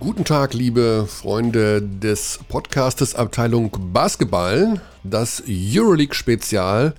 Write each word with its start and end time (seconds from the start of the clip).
Guten 0.00 0.24
Tag, 0.24 0.54
liebe 0.54 1.06
Freunde 1.06 1.82
des 1.82 2.40
Podcastes 2.48 3.14
Abteilung 3.14 3.70
Basketball. 3.92 4.80
Das 5.04 5.42
Euroleague-Spezial, 5.46 6.94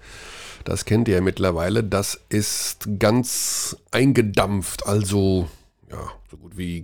das 0.65 0.85
kennt 0.85 1.07
ihr 1.07 1.15
ja 1.15 1.21
mittlerweile, 1.21 1.83
das 1.83 2.21
ist 2.29 2.87
ganz 2.99 3.75
eingedampft. 3.89 4.85
Also, 4.85 5.49
ja, 5.89 6.11
so 6.29 6.37
gut 6.37 6.55
wie 6.55 6.83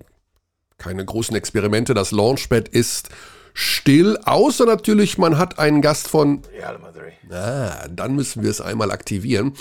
keine 0.79 1.05
großen 1.05 1.35
Experimente. 1.35 1.93
Das 1.93 2.09
Launchpad 2.09 2.67
ist 2.67 3.09
still, 3.53 4.17
außer 4.25 4.65
natürlich, 4.65 5.19
man 5.19 5.37
hat 5.37 5.59
einen 5.59 5.83
Gast 5.83 6.07
von. 6.07 6.41
Ah, 7.29 7.87
dann 7.89 8.15
müssen 8.15 8.41
wir 8.41 8.49
es 8.49 8.59
einmal 8.59 8.89
aktivieren. 8.89 9.53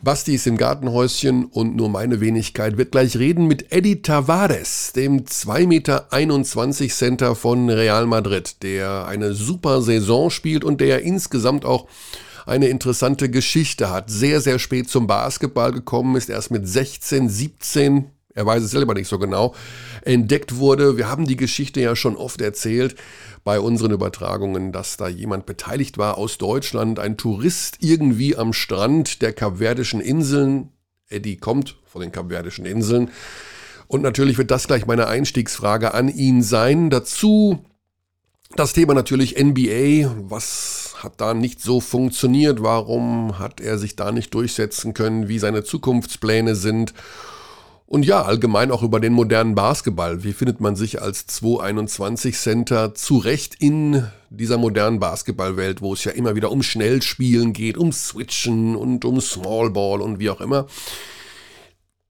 Basti 0.00 0.34
ist 0.34 0.46
im 0.46 0.56
Gartenhäuschen 0.56 1.46
und 1.46 1.74
nur 1.74 1.88
meine 1.88 2.20
Wenigkeit 2.20 2.78
wird 2.78 2.92
gleich 2.92 3.16
reden 3.16 3.48
mit 3.48 3.72
Eddie 3.72 4.00
Tavares, 4.00 4.92
dem 4.94 5.24
2,21 5.24 5.66
Meter 5.66 6.88
Center 6.88 7.34
von 7.34 7.68
Real 7.68 8.06
Madrid, 8.06 8.62
der 8.62 9.06
eine 9.06 9.34
super 9.34 9.82
Saison 9.82 10.30
spielt 10.30 10.62
und 10.62 10.80
der 10.80 11.02
insgesamt 11.02 11.64
auch 11.64 11.88
eine 12.46 12.68
interessante 12.68 13.28
Geschichte 13.28 13.90
hat. 13.90 14.08
Sehr, 14.08 14.40
sehr 14.40 14.60
spät 14.60 14.88
zum 14.88 15.08
Basketball 15.08 15.72
gekommen 15.72 16.14
ist, 16.14 16.30
erst 16.30 16.52
mit 16.52 16.68
16, 16.68 17.28
17, 17.28 18.06
er 18.34 18.46
weiß 18.46 18.62
es 18.62 18.70
selber 18.70 18.94
nicht 18.94 19.08
so 19.08 19.18
genau, 19.18 19.52
entdeckt 20.02 20.56
wurde. 20.56 20.96
Wir 20.96 21.08
haben 21.08 21.26
die 21.26 21.36
Geschichte 21.36 21.80
ja 21.80 21.96
schon 21.96 22.14
oft 22.14 22.40
erzählt 22.40 22.94
bei 23.48 23.60
unseren 23.60 23.92
Übertragungen, 23.92 24.72
dass 24.72 24.98
da 24.98 25.08
jemand 25.08 25.46
beteiligt 25.46 25.96
war 25.96 26.18
aus 26.18 26.36
Deutschland, 26.36 26.98
ein 26.98 27.16
Tourist 27.16 27.78
irgendwie 27.80 28.36
am 28.36 28.52
Strand 28.52 29.22
der 29.22 29.32
Kapverdischen 29.32 30.02
Inseln. 30.02 30.68
Eddie 31.08 31.38
kommt 31.38 31.76
von 31.86 32.02
den 32.02 32.12
Kapverdischen 32.12 32.66
Inseln. 32.66 33.10
Und 33.86 34.02
natürlich 34.02 34.36
wird 34.36 34.50
das 34.50 34.66
gleich 34.66 34.84
meine 34.84 35.06
Einstiegsfrage 35.06 35.94
an 35.94 36.10
ihn 36.10 36.42
sein. 36.42 36.90
Dazu 36.90 37.64
das 38.54 38.74
Thema 38.74 38.92
natürlich 38.92 39.42
NBA. 39.42 40.14
Was 40.28 40.96
hat 40.96 41.18
da 41.18 41.32
nicht 41.32 41.62
so 41.62 41.80
funktioniert? 41.80 42.62
Warum 42.62 43.38
hat 43.38 43.62
er 43.62 43.78
sich 43.78 43.96
da 43.96 44.12
nicht 44.12 44.34
durchsetzen 44.34 44.92
können? 44.92 45.28
Wie 45.28 45.38
seine 45.38 45.64
Zukunftspläne 45.64 46.54
sind? 46.54 46.92
Und 47.88 48.04
ja, 48.04 48.20
allgemein 48.20 48.70
auch 48.70 48.82
über 48.82 49.00
den 49.00 49.14
modernen 49.14 49.54
Basketball. 49.54 50.22
Wie 50.22 50.34
findet 50.34 50.60
man 50.60 50.76
sich 50.76 51.00
als 51.00 51.26
221 51.26 52.36
Center 52.36 52.94
zurecht 52.94 53.54
in 53.60 54.06
dieser 54.28 54.58
modernen 54.58 55.00
Basketballwelt, 55.00 55.80
wo 55.80 55.94
es 55.94 56.04
ja 56.04 56.12
immer 56.12 56.36
wieder 56.36 56.52
um 56.52 56.62
Schnellspielen 56.62 57.54
geht, 57.54 57.78
um 57.78 57.90
Switchen 57.90 58.76
und 58.76 59.06
um 59.06 59.22
Smallball 59.22 60.02
und 60.02 60.18
wie 60.18 60.28
auch 60.28 60.42
immer. 60.42 60.66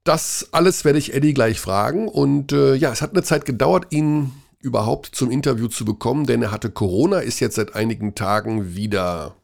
Das 0.03 0.49
alles 0.51 0.85
werde 0.85 0.99
ich 0.99 1.15
Eddie 1.15 1.33
gleich 1.33 1.61
fragen. 1.61 2.09
Und 2.09 2.51
äh, 2.51 2.75
ja, 2.75 2.91
es 2.91 3.01
hat 3.01 3.13
eine 3.13 3.23
Zeit 3.23 3.45
gedauert, 3.45 3.87
ihn 3.91 4.33
überhaupt 4.59 5.15
zum 5.15 5.31
Interview 5.31 5.69
zu 5.69 5.85
bekommen, 5.85 6.27
denn 6.27 6.43
er 6.43 6.51
hatte 6.51 6.71
Corona, 6.71 7.21
ist 7.21 7.39
jetzt 7.39 7.55
seit 7.55 7.77
einigen 7.77 8.17
Tagen 8.17 8.75
wieder 8.75 9.37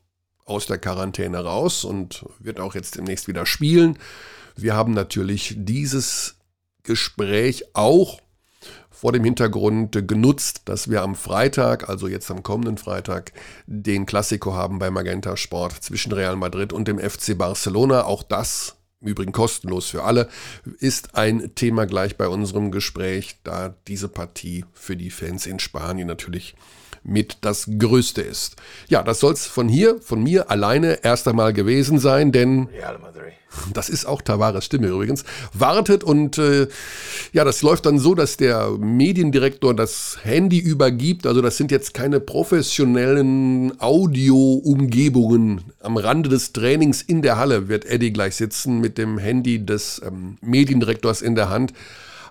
aus 0.47 0.67
der 0.67 0.79
Quarantäne 0.79 1.45
raus 1.45 1.85
und 1.85 2.25
wird 2.41 2.59
auch 2.59 2.75
jetzt 2.75 2.97
demnächst 2.97 3.29
wieder 3.29 3.47
spielen. 3.47 4.01
Wir 4.57 4.75
haben 4.75 4.93
natürlich 4.93 5.55
dieses 5.57 6.37
Gespräch 6.83 7.65
auch 7.75 8.21
vor 8.91 9.13
dem 9.13 9.25
Hintergrund 9.25 10.09
genutzt, 10.09 10.63
dass 10.67 10.89
wir 10.89 11.03
am 11.03 11.15
Freitag, 11.15 11.89
also 11.89 12.09
jetzt 12.09 12.31
am 12.31 12.43
kommenden 12.43 12.79
Freitag, 12.79 13.33
den 13.67 14.07
Klassiko 14.07 14.55
haben 14.55 14.79
bei 14.79 14.91
Magenta 14.91 15.37
Sport 15.37 15.83
zwischen 15.83 16.13
Real 16.13 16.37
Madrid 16.37 16.73
und 16.73 16.89
dem 16.89 16.99
FC 16.99 17.37
Barcelona. 17.37 18.05
Auch 18.05 18.23
das, 18.23 18.77
im 19.01 19.09
Übrigen 19.09 19.33
kostenlos 19.33 19.91
für 19.91 20.05
alle, 20.05 20.29
ist 20.79 21.17
ein 21.17 21.55
Thema 21.55 21.87
gleich 21.87 22.17
bei 22.17 22.29
unserem 22.29 22.71
Gespräch, 22.71 23.37
da 23.43 23.75
diese 23.89 24.09
Partie 24.09 24.65
für 24.73 24.97
die 24.97 25.11
Fans 25.11 25.47
in 25.47 25.59
Spanien 25.59 26.07
natürlich 26.07 26.55
mit 27.03 27.39
das 27.43 27.69
Größte 27.79 28.23
ist. 28.23 28.57
Ja, 28.89 29.03
das 29.03 29.21
soll 29.21 29.35
es 29.35 29.47
von 29.47 29.69
hier, 29.69 30.01
von 30.01 30.23
mir 30.23 30.51
alleine 30.51 31.05
erst 31.05 31.29
einmal 31.29 31.53
gewesen 31.53 31.99
sein, 31.99 32.33
denn 32.33 32.69
Real 32.73 32.99
Madrid. 32.99 33.14
Das 33.73 33.89
ist 33.89 34.07
auch 34.07 34.23
Tavares 34.23 34.65
Stimme 34.65 34.89
übrigens, 34.89 35.25
wartet 35.53 36.05
und 36.05 36.39
äh, 36.39 36.69
ja, 37.33 37.45
das 37.45 37.63
läuft 37.63 37.87
dann 37.87 37.99
so, 37.99 38.15
dass 38.15 38.37
der 38.37 38.71
Mediendirektor 38.71 39.75
das 39.75 40.19
Handy 40.23 40.59
übergibt. 40.59 41.27
Also 41.27 41.41
das 41.41 41.57
sind 41.57 41.71
jetzt 41.71 41.95
keine 41.95 42.21
professionellen 42.21 43.81
Audio-Umgebungen. 43.81 45.63
Am 45.81 45.97
Rande 45.97 46.29
des 46.29 46.53
Trainings 46.53 47.03
in 47.03 47.23
der 47.23 47.39
Halle 47.39 47.69
wird 47.69 47.85
Eddie 47.85 48.13
gleich 48.13 48.37
sitzen 48.37 48.81
mit 48.81 48.99
dem 48.99 49.19
Handy 49.19 49.65
des 49.65 50.01
ähm, 50.05 50.39
Mediendirektors 50.41 51.23
in 51.23 51.35
der 51.35 51.49
Hand. 51.51 51.73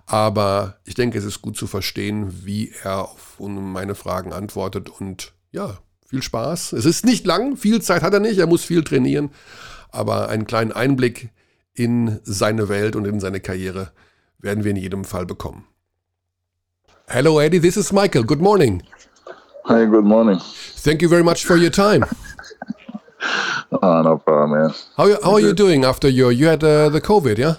Aber 0.06 0.78
ich 0.84 0.96
denke, 0.96 1.18
es 1.18 1.24
ist 1.24 1.42
gut 1.42 1.56
zu 1.56 1.68
verstehen, 1.68 2.46
wie 2.46 2.74
er 2.84 3.04
auf 3.04 3.40
meine 3.40 3.96
Fragen 3.96 4.34
antwortet. 4.34 4.90
Und 4.90 5.32
ja, 5.52 5.78
viel 6.08 6.22
Spaß. 6.22 6.74
Es 6.74 6.86
ist 6.86 7.06
nicht 7.06 7.26
lang, 7.26 7.58
viel 7.58 7.82
Zeit 7.82 8.04
hat 8.04 8.14
er 8.14 8.20
nicht, 8.20 8.38
er 8.38 8.48
muss 8.48 8.64
viel 8.64 8.84
trainieren. 8.84 9.32
Aber 9.94 10.28
einen 10.30 10.48
kleinen 10.48 10.72
Einblick 10.72 11.30
in 11.76 12.20
seine 12.24 12.68
Welt 12.68 12.96
und 12.96 13.06
in 13.06 13.20
seine 13.20 13.40
Karriere 13.40 13.92
werden 14.40 14.64
wir 14.64 14.72
in 14.72 14.78
jedem 14.78 15.06
Fall 15.06 15.26
bekommen. 15.26 15.66
Hello, 17.08 17.40
Eddie. 17.40 17.60
This 17.60 17.78
is 17.78 17.92
Michael. 17.94 18.24
Good 18.24 18.42
morning. 18.42 18.82
Hi. 19.66 19.86
Good 19.86 20.04
morning. 20.04 20.40
Thank 20.84 21.02
you 21.02 21.10
very 21.10 21.24
much 21.24 21.46
for 21.46 21.56
your 21.58 21.70
time. 21.72 22.04
oh, 23.72 24.02
no 24.04 24.18
problem, 24.18 24.52
man. 24.52 24.74
How, 24.98 25.22
how 25.22 25.34
are 25.34 25.40
you 25.40 25.54
doing 25.54 25.86
after 25.86 26.10
your 26.10 26.32
you 26.32 26.48
had 26.48 26.64
uh, 26.64 26.90
the 26.90 27.00
COVID? 27.00 27.38
Yeah. 27.38 27.56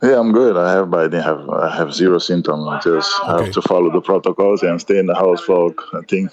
Yeah, 0.00 0.20
I'm 0.20 0.30
good. 0.30 0.56
I 0.56 0.70
have, 0.70 0.90
but 0.90 1.00
I 1.00 1.04
didn't 1.04 1.24
have, 1.24 1.48
I 1.50 1.74
have 1.74 1.92
zero 1.92 2.18
symptoms. 2.18 2.68
I 2.68 2.80
just 2.80 3.10
okay. 3.20 3.44
have 3.44 3.52
to 3.52 3.62
follow 3.62 3.90
the 3.90 4.00
protocols 4.00 4.62
and 4.62 4.80
stay 4.80 4.98
in 4.98 5.06
the 5.06 5.14
house 5.14 5.40
for, 5.40 5.74
I 5.92 6.02
think, 6.02 6.30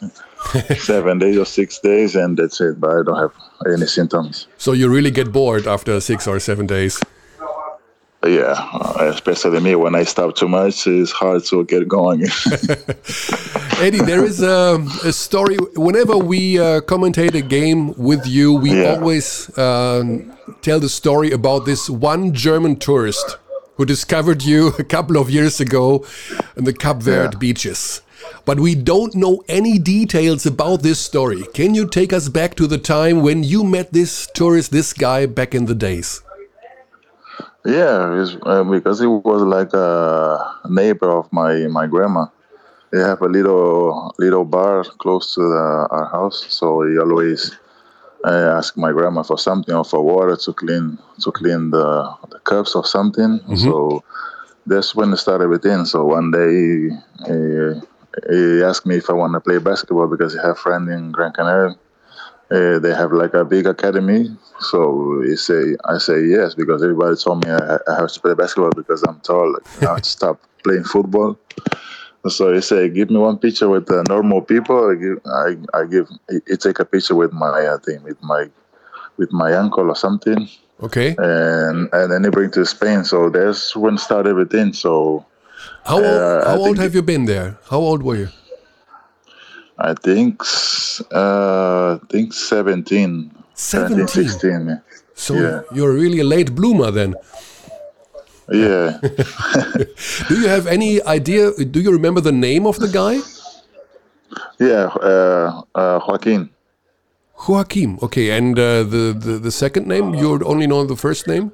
seven 0.79 1.17
days 1.17 1.37
or 1.37 1.45
six 1.45 1.79
days, 1.79 2.15
and 2.15 2.37
that's 2.37 2.61
it. 2.61 2.79
But 2.79 2.91
I 2.91 3.03
don't 3.03 3.17
have 3.17 3.33
any 3.65 3.87
symptoms. 3.87 4.47
So 4.59 4.73
you 4.73 4.87
really 4.87 5.09
get 5.09 5.31
bored 5.31 5.65
after 5.65 5.99
six 5.99 6.27
or 6.27 6.39
seven 6.39 6.67
days? 6.67 7.01
Yeah, 8.23 8.53
uh, 8.73 9.11
especially 9.13 9.59
me. 9.59 9.75
When 9.75 9.95
I 9.95 10.03
stop 10.03 10.35
too 10.35 10.47
much, 10.47 10.85
it's 10.85 11.11
hard 11.11 11.43
to 11.45 11.63
get 11.65 11.87
going. 11.87 12.21
Edy, 13.81 13.99
there 13.99 14.25
is 14.25 14.41
a, 14.41 14.83
a, 15.03 15.11
story. 15.11 15.57
Whenever 15.75 16.17
we 16.17 16.59
uh, 16.59 16.81
commentate 16.81 17.35
a 17.35 17.41
game 17.41 17.93
with 17.93 18.25
you, 18.25 18.53
we 18.53 18.81
yeah. 18.81 18.95
always 18.95 19.49
uh, 19.57 20.03
tell 20.61 20.79
the 20.79 20.89
story 20.89 21.31
about 21.31 21.65
this 21.65 21.89
one 21.89 22.33
German 22.33 22.77
tourist 22.77 23.37
who 23.75 23.85
discovered 23.85 24.43
you 24.43 24.67
a 24.79 24.83
couple 24.83 25.17
of 25.17 25.29
years 25.29 25.59
ago 25.59 26.05
in 26.55 26.63
the 26.63 26.73
Cape 26.73 26.97
Verde 26.97 27.35
yeah. 27.35 27.39
beaches. 27.39 28.01
But 28.45 28.59
we 28.59 28.75
don't 28.75 29.15
know 29.15 29.43
any 29.47 29.77
details 29.77 30.45
about 30.45 30.81
this 30.81 30.99
story. 30.99 31.43
Can 31.53 31.75
you 31.75 31.87
take 31.87 32.13
us 32.13 32.29
back 32.29 32.55
to 32.55 32.67
the 32.67 32.77
time 32.77 33.21
when 33.21 33.43
you 33.43 33.63
met 33.63 33.93
this 33.93 34.27
tourist, 34.33 34.71
this 34.71 34.93
guy, 34.93 35.25
back 35.25 35.53
in 35.53 35.65
the 35.65 35.75
days? 35.75 36.21
Yeah, 37.65 38.25
uh, 38.43 38.63
because 38.63 38.99
he 38.99 39.07
was 39.07 39.41
like 39.41 39.73
a 39.73 40.37
neighbor 40.69 41.09
of 41.09 41.31
my 41.33 41.65
my 41.65 41.87
grandma. 41.87 42.27
They 42.91 42.99
have 42.99 43.21
a 43.21 43.27
little 43.27 44.13
little 44.19 44.45
bar 44.45 44.83
close 44.83 45.33
to 45.33 45.41
the, 45.41 45.87
our 45.89 46.05
house, 46.05 46.45
so 46.49 46.83
he 46.87 46.99
always 46.99 47.57
I 48.25 48.57
asked 48.57 48.75
my 48.75 48.91
grandma 48.91 49.21
for 49.21 49.37
something 49.37 49.75
or 49.75 49.85
for 49.85 50.01
water 50.01 50.35
to 50.35 50.53
clean 50.53 50.97
to 51.21 51.31
clean 51.31 51.69
the, 51.69 52.15
the 52.31 52.39
cups 52.39 52.75
or 52.75 52.83
something. 52.83 53.39
Mm-hmm. 53.39 53.55
So 53.55 54.03
that's 54.65 54.95
when 54.95 55.13
it 55.13 55.17
started 55.17 55.49
within. 55.49 55.85
So 55.85 56.05
one 56.05 56.31
day 56.31 56.89
he, 57.27 57.81
he 58.33 58.63
asked 58.63 58.87
me 58.87 58.97
if 58.97 59.09
I 59.11 59.13
want 59.13 59.33
to 59.33 59.39
play 59.39 59.59
basketball 59.59 60.07
because 60.07 60.33
he 60.33 60.39
have 60.39 60.57
friend 60.57 60.89
in 60.89 61.11
Gran 61.11 61.33
Canaria. 61.33 61.75
Uh, 62.51 62.79
they 62.79 62.93
have 62.93 63.11
like 63.11 63.33
a 63.35 63.45
big 63.45 63.67
academy. 63.67 64.35
So 64.59 65.21
he 65.23 65.35
say 65.35 65.75
I 65.85 65.99
say 65.99 66.25
yes 66.25 66.55
because 66.55 66.81
everybody 66.81 67.15
told 67.17 67.45
me 67.45 67.51
I, 67.51 67.77
I 67.87 67.95
have 67.95 68.11
to 68.11 68.19
play 68.19 68.33
basketball 68.33 68.71
because 68.71 69.03
I'm 69.03 69.19
tall. 69.19 69.55
I 69.81 69.85
have 69.85 70.01
to 70.01 70.09
stop 70.09 70.41
playing 70.63 70.83
football. 70.83 71.37
So 72.29 72.53
he 72.53 72.61
said, 72.61 72.93
"Give 72.93 73.09
me 73.09 73.17
one 73.17 73.37
picture 73.37 73.69
with 73.69 73.85
the 73.85 74.03
normal 74.09 74.41
people. 74.41 74.91
I 74.91 74.95
give, 74.95 75.19
I, 75.25 75.79
I 75.79 75.85
give, 75.85 76.09
he 76.47 76.57
take 76.57 76.79
a 76.79 76.85
picture 76.85 77.15
with 77.15 77.31
my, 77.31 77.67
I 77.73 77.77
think, 77.85 78.03
with 78.03 78.21
my, 78.23 78.49
with 79.17 79.31
my 79.31 79.53
uncle 79.53 79.89
or 79.89 79.95
something. 79.95 80.49
Okay. 80.81 81.15
And 81.17 81.89
and 81.93 82.11
then 82.11 82.23
he 82.23 82.29
bring 82.29 82.51
to 82.51 82.65
Spain. 82.65 83.03
So 83.03 83.29
that's 83.29 83.75
when 83.75 83.97
start 83.97 84.27
everything. 84.27 84.73
So. 84.73 85.25
How 85.83 85.97
old, 85.97 86.05
uh, 86.05 86.45
how 86.45 86.57
old 86.57 86.77
have 86.79 86.93
you 86.93 87.01
been 87.01 87.25
there? 87.25 87.57
How 87.69 87.77
old 87.77 88.03
were 88.03 88.15
you? 88.15 88.29
I 89.77 89.93
think, 89.93 90.41
uh, 91.13 91.95
I 91.95 91.99
think 92.09 92.33
17. 92.33 93.31
17? 93.53 94.07
16. 94.07 94.81
So 95.13 95.33
yeah. 95.33 95.61
you're 95.73 95.93
really 95.93 96.19
a 96.19 96.23
late 96.23 96.53
bloomer 96.55 96.91
then. 96.91 97.15
Yeah. 98.51 98.99
do 100.27 100.39
you 100.39 100.47
have 100.47 100.67
any 100.67 101.01
idea? 101.03 101.51
Do 101.51 101.79
you 101.79 101.91
remember 101.91 102.21
the 102.21 102.31
name 102.31 102.67
of 102.67 102.79
the 102.79 102.87
guy? 102.87 103.19
Yeah, 104.59 104.87
uh, 105.01 105.63
uh, 105.73 105.99
Joaquin. 106.07 106.49
Joaquim. 107.47 107.99
Okay, 108.01 108.31
and 108.31 108.57
uh, 108.57 108.83
the, 108.83 109.15
the 109.17 109.39
the 109.39 109.51
second 109.51 109.87
name 109.87 110.13
you 110.13 110.41
only 110.45 110.67
know 110.67 110.85
the 110.85 110.95
first 110.95 111.27
name. 111.27 111.51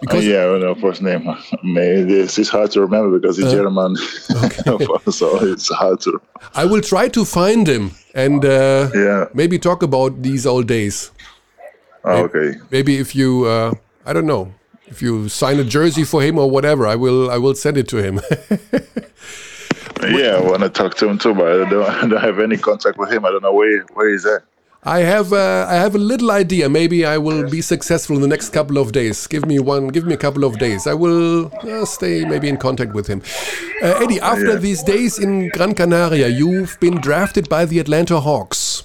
Because 0.00 0.26
yeah, 0.26 0.44
I 0.44 0.58
know 0.58 0.74
first 0.74 1.00
name. 1.00 1.24
This 1.62 2.38
is 2.38 2.48
hard 2.48 2.70
to 2.72 2.80
remember 2.82 3.18
because 3.18 3.38
he's 3.38 3.46
uh, 3.46 3.52
German, 3.52 3.96
okay. 4.44 5.10
so 5.10 5.42
it's 5.42 5.72
hard 5.72 6.00
to. 6.00 6.20
I 6.54 6.64
will 6.66 6.82
try 6.82 7.08
to 7.08 7.24
find 7.24 7.66
him 7.66 7.92
and 8.14 8.44
uh, 8.44 8.90
yeah, 8.94 9.26
maybe 9.32 9.58
talk 9.58 9.82
about 9.82 10.22
these 10.22 10.46
old 10.46 10.66
days. 10.66 11.10
Oh, 12.04 12.24
okay. 12.24 12.58
Maybe 12.70 12.98
if 12.98 13.16
you, 13.16 13.46
uh, 13.46 13.74
I 14.04 14.12
don't 14.12 14.26
know, 14.26 14.52
if 14.86 15.02
you 15.02 15.28
sign 15.28 15.58
a 15.58 15.64
jersey 15.64 16.04
for 16.04 16.22
him 16.22 16.38
or 16.38 16.50
whatever, 16.50 16.86
I 16.86 16.96
will. 16.96 17.30
I 17.30 17.38
will 17.38 17.54
send 17.54 17.76
it 17.76 17.88
to 17.88 17.96
him. 17.96 18.20
yeah, 20.02 20.36
I 20.36 20.40
want 20.40 20.62
to 20.62 20.68
talk 20.68 20.94
to 20.96 21.08
him 21.08 21.18
too, 21.18 21.34
but 21.34 21.46
I 21.46 21.70
don't, 21.70 21.90
I 22.04 22.06
don't 22.06 22.20
have 22.20 22.38
any 22.38 22.56
contact 22.56 22.98
with 22.98 23.12
him. 23.12 23.24
I 23.24 23.30
don't 23.30 23.42
know 23.42 23.52
where 23.52 23.82
where 23.94 24.10
he's 24.10 24.26
at. 24.26 24.42
I 24.86 25.00
have 25.00 25.32
uh, 25.32 25.66
I 25.68 25.74
have 25.74 25.96
a 25.96 25.98
little 25.98 26.30
idea. 26.30 26.68
Maybe 26.68 27.04
I 27.04 27.18
will 27.18 27.50
be 27.50 27.60
successful 27.60 28.14
in 28.14 28.22
the 28.22 28.28
next 28.28 28.50
couple 28.50 28.78
of 28.78 28.92
days. 28.92 29.26
Give 29.26 29.44
me 29.44 29.58
one. 29.58 29.88
Give 29.88 30.06
me 30.06 30.14
a 30.14 30.16
couple 30.16 30.44
of 30.44 30.60
days. 30.60 30.86
I 30.86 30.94
will 30.94 31.50
uh, 31.62 31.84
stay 31.84 32.24
maybe 32.24 32.48
in 32.48 32.56
contact 32.56 32.92
with 32.92 33.08
him. 33.08 33.20
Uh, 33.82 33.98
Edy, 34.00 34.20
after 34.20 34.52
yeah. 34.52 34.56
these 34.56 34.84
days 34.84 35.18
in 35.18 35.48
Gran 35.48 35.74
Canaria, 35.74 36.28
you've 36.28 36.78
been 36.78 37.00
drafted 37.00 37.48
by 37.48 37.64
the 37.64 37.80
Atlanta 37.80 38.20
Hawks, 38.20 38.84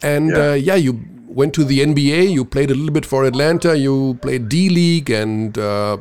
and 0.00 0.30
yeah, 0.30 0.50
uh, 0.50 0.52
yeah 0.54 0.76
you 0.76 0.92
went 1.34 1.54
to 1.54 1.64
the 1.64 1.80
NBA. 1.80 2.30
You 2.30 2.44
played 2.44 2.70
a 2.70 2.74
little 2.74 2.92
bit 2.92 3.06
for 3.06 3.24
Atlanta. 3.24 3.76
You 3.76 4.18
played 4.22 4.48
D 4.48 4.68
League 4.68 5.10
and 5.10 5.58
uh, 5.58 5.96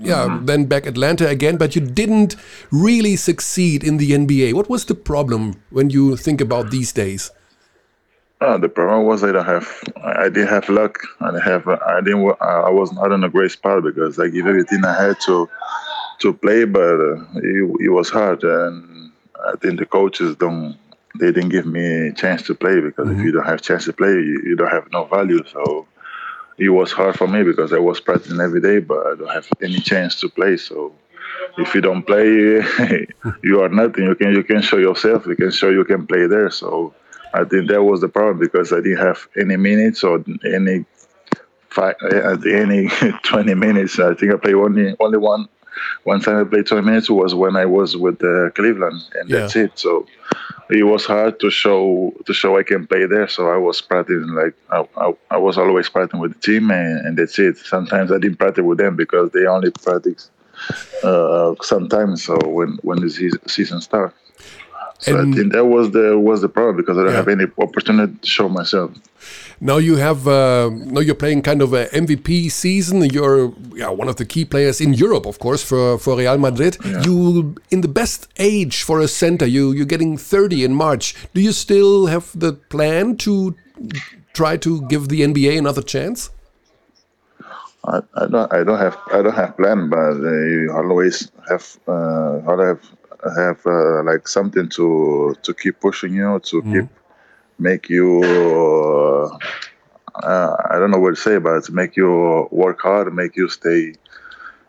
yeah, 0.00 0.26
mm 0.26 0.30
-hmm. 0.30 0.46
then 0.46 0.66
back 0.66 0.86
Atlanta 0.86 1.28
again. 1.28 1.56
But 1.56 1.74
you 1.76 1.82
didn't 1.86 2.36
really 2.70 3.16
succeed 3.16 3.84
in 3.84 3.98
the 3.98 4.14
NBA. 4.14 4.52
What 4.54 4.68
was 4.68 4.84
the 4.84 4.94
problem 4.94 5.54
when 5.70 5.90
you 5.90 6.16
think 6.16 6.40
about 6.40 6.70
these 6.70 6.92
days? 6.92 7.32
Uh, 8.40 8.56
the 8.56 8.68
problem 8.68 9.04
was 9.04 9.22
I 9.22 9.32
don't 9.32 9.44
have, 9.44 9.68
I 10.02 10.30
didn't 10.30 10.48
have 10.48 10.66
luck. 10.70 10.98
I 11.20 11.38
have, 11.44 11.68
I 11.68 12.00
didn't, 12.00 12.24
I 12.40 12.70
was 12.70 12.90
not 12.90 13.12
in 13.12 13.22
a 13.22 13.28
great 13.28 13.50
spot 13.50 13.84
because 13.84 14.18
I 14.18 14.28
gave 14.28 14.46
everything 14.46 14.82
I 14.82 14.94
had 14.94 15.20
to, 15.26 15.46
to 16.20 16.32
play, 16.32 16.64
but 16.64 16.80
uh, 16.80 17.16
it, 17.36 17.70
it 17.80 17.90
was 17.90 18.08
hard, 18.08 18.42
and 18.42 19.12
I 19.46 19.56
think 19.60 19.78
the 19.78 19.84
coaches 19.84 20.36
don't, 20.36 20.78
they 21.18 21.32
didn't 21.32 21.50
give 21.50 21.66
me 21.66 22.08
a 22.08 22.12
chance 22.12 22.42
to 22.42 22.54
play 22.54 22.80
because 22.80 23.08
mm-hmm. 23.08 23.20
if 23.20 23.24
you 23.24 23.32
don't 23.32 23.46
have 23.46 23.62
chance 23.62 23.84
to 23.86 23.92
play, 23.92 24.10
you, 24.10 24.42
you 24.44 24.56
don't 24.56 24.70
have 24.70 24.90
no 24.92 25.04
value. 25.04 25.42
So 25.52 25.86
it 26.58 26.68
was 26.68 26.92
hard 26.92 27.16
for 27.16 27.26
me 27.26 27.42
because 27.42 27.72
I 27.72 27.78
was 27.78 28.00
practicing 28.00 28.40
every 28.40 28.60
day, 28.60 28.78
but 28.78 29.06
I 29.06 29.16
don't 29.16 29.30
have 29.30 29.48
any 29.62 29.80
chance 29.80 30.20
to 30.20 30.28
play. 30.28 30.56
So 30.56 30.92
if 31.58 31.74
you 31.74 31.80
don't 31.80 32.02
play, 32.02 32.24
you 33.42 33.62
are 33.62 33.68
nothing. 33.68 34.04
You 34.04 34.14
can 34.14 34.32
you 34.32 34.44
can 34.44 34.62
show 34.62 34.78
yourself. 34.78 35.26
You 35.26 35.36
can 35.36 35.50
show 35.50 35.70
you 35.70 35.84
can 35.84 36.06
play 36.06 36.26
there. 36.26 36.50
So 36.50 36.94
I 37.32 37.44
think 37.44 37.68
that 37.68 37.82
was 37.82 38.00
the 38.00 38.08
problem 38.08 38.38
because 38.38 38.72
I 38.72 38.76
didn't 38.76 38.98
have 38.98 39.26
any 39.38 39.56
minutes 39.56 40.04
or 40.04 40.24
any 40.44 40.84
five, 41.68 41.94
any 42.12 42.88
20 43.22 43.54
minutes. 43.54 43.98
I 43.98 44.14
think 44.14 44.32
I 44.32 44.36
played 44.36 44.54
only 44.54 44.94
only 45.00 45.18
one 45.18 45.48
one 46.04 46.20
time 46.20 46.40
I 46.40 46.44
played 46.44 46.66
20 46.66 46.84
minutes 46.84 47.10
was 47.10 47.34
when 47.34 47.56
I 47.56 47.66
was 47.66 47.96
with 47.96 48.22
uh, 48.22 48.50
Cleveland, 48.50 49.02
and 49.14 49.28
yeah. 49.28 49.40
that's 49.40 49.56
it. 49.56 49.78
So 49.78 50.06
it 50.70 50.84
was 50.84 51.04
hard 51.04 51.40
to 51.40 51.50
show 51.50 52.14
to 52.26 52.32
show 52.32 52.58
I 52.58 52.62
can 52.62 52.86
play 52.86 53.06
there. 53.06 53.28
So 53.28 53.48
I 53.48 53.56
was 53.56 53.80
practicing 53.80 54.34
like 54.34 54.54
I, 54.70 54.86
I, 54.96 55.12
I 55.32 55.36
was 55.36 55.58
always 55.58 55.88
practicing 55.88 56.20
with 56.20 56.34
the 56.34 56.40
team, 56.40 56.70
and, 56.70 57.06
and, 57.06 57.18
that's 57.18 57.38
it. 57.38 57.58
Sometimes 57.58 58.12
I 58.12 58.18
didn't 58.18 58.38
practice 58.38 58.64
with 58.64 58.78
them 58.78 58.96
because 58.96 59.30
they 59.32 59.46
only 59.46 59.70
practice 59.70 60.30
uh, 61.02 61.54
sometimes. 61.62 62.24
So 62.24 62.38
when 62.44 62.78
when 62.82 63.00
the 63.00 63.10
season 63.46 63.80
starts. 63.80 64.14
So 64.98 65.18
and 65.18 65.34
I 65.34 65.36
think 65.36 65.52
that 65.54 65.64
was 65.64 65.90
the 65.92 66.18
was 66.18 66.42
the 66.42 66.48
problem 66.48 66.76
because 66.76 66.98
I 66.98 67.02
don't 67.04 67.12
yeah. 67.12 67.16
have 67.16 67.28
any 67.28 67.46
opportunity 67.58 68.14
to 68.16 68.26
show 68.26 68.48
myself. 68.48 68.92
Now 69.62 69.76
you 69.76 69.96
have 69.96 70.26
uh, 70.26 70.70
now 70.70 71.00
you're 71.00 71.14
playing 71.14 71.42
kind 71.42 71.60
of 71.60 71.74
a 71.74 71.84
MVP 71.88 72.50
season. 72.50 73.04
You're 73.04 73.52
yeah, 73.74 73.90
one 73.90 74.08
of 74.08 74.16
the 74.16 74.24
key 74.24 74.46
players 74.46 74.80
in 74.80 74.94
Europe, 74.94 75.26
of 75.26 75.38
course, 75.38 75.62
for, 75.62 75.98
for 75.98 76.16
Real 76.16 76.38
Madrid. 76.38 76.78
Yeah. 76.82 77.02
You 77.04 77.56
in 77.70 77.82
the 77.82 77.88
best 77.88 78.28
age 78.38 78.82
for 78.82 79.00
a 79.00 79.08
center. 79.08 79.44
You 79.44 79.72
you're 79.72 79.84
getting 79.84 80.16
30 80.16 80.64
in 80.64 80.74
March. 80.74 81.14
Do 81.34 81.42
you 81.42 81.52
still 81.52 82.06
have 82.06 82.30
the 82.34 82.54
plan 82.54 83.16
to 83.18 83.54
try 84.32 84.56
to 84.56 84.86
give 84.88 85.08
the 85.08 85.20
NBA 85.20 85.58
another 85.58 85.82
chance? 85.82 86.30
I, 87.84 88.00
I 88.14 88.26
don't 88.26 88.52
I 88.52 88.64
don't 88.64 88.78
have 88.78 88.96
I 89.12 89.20
don't 89.20 89.34
have 89.34 89.56
plan, 89.58 89.90
but 89.90 90.16
uh, 90.24 90.32
you 90.32 90.72
always 90.74 91.30
have 91.50 91.78
uh, 91.86 92.40
I 92.48 92.66
have 92.66 92.80
have 93.36 93.66
uh, 93.66 94.02
like 94.04 94.26
something 94.26 94.70
to 94.70 95.36
to 95.42 95.52
keep 95.52 95.80
pushing 95.80 96.14
you 96.14 96.40
to 96.44 96.62
mm. 96.62 96.72
keep 96.72 96.88
make 97.60 97.88
you 97.88 99.30
uh, 100.14 100.56
I 100.70 100.78
don't 100.78 100.90
know 100.90 100.98
what 100.98 101.10
to 101.10 101.20
say, 101.20 101.38
but 101.38 101.70
make 101.70 101.96
you 101.96 102.48
work 102.50 102.80
hard, 102.80 103.12
make 103.14 103.36
you 103.36 103.48
stay 103.48 103.94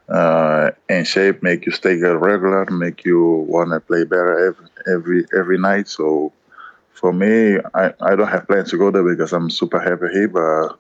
uh, 0.10 0.72
in 0.90 1.04
shape, 1.04 1.42
make 1.42 1.66
you 1.66 1.72
stay 1.72 1.96
regular, 1.96 2.66
make 2.66 3.06
you 3.06 3.46
want 3.48 3.72
to 3.72 3.80
play 3.80 4.04
better 4.04 4.48
every 4.48 4.68
every 4.94 5.26
every 5.38 5.58
night. 5.58 5.88
So 5.88 6.32
for 6.92 7.14
me, 7.14 7.58
I, 7.74 7.94
I 8.00 8.16
don't 8.16 8.28
have 8.28 8.48
plans 8.48 8.70
to 8.72 8.78
go 8.78 8.92
there 8.92 9.04
because 9.04 9.34
I'm 9.34 9.50
super 9.50 9.80
happy 9.80 10.08
here, 10.14 10.28
but 10.28 10.78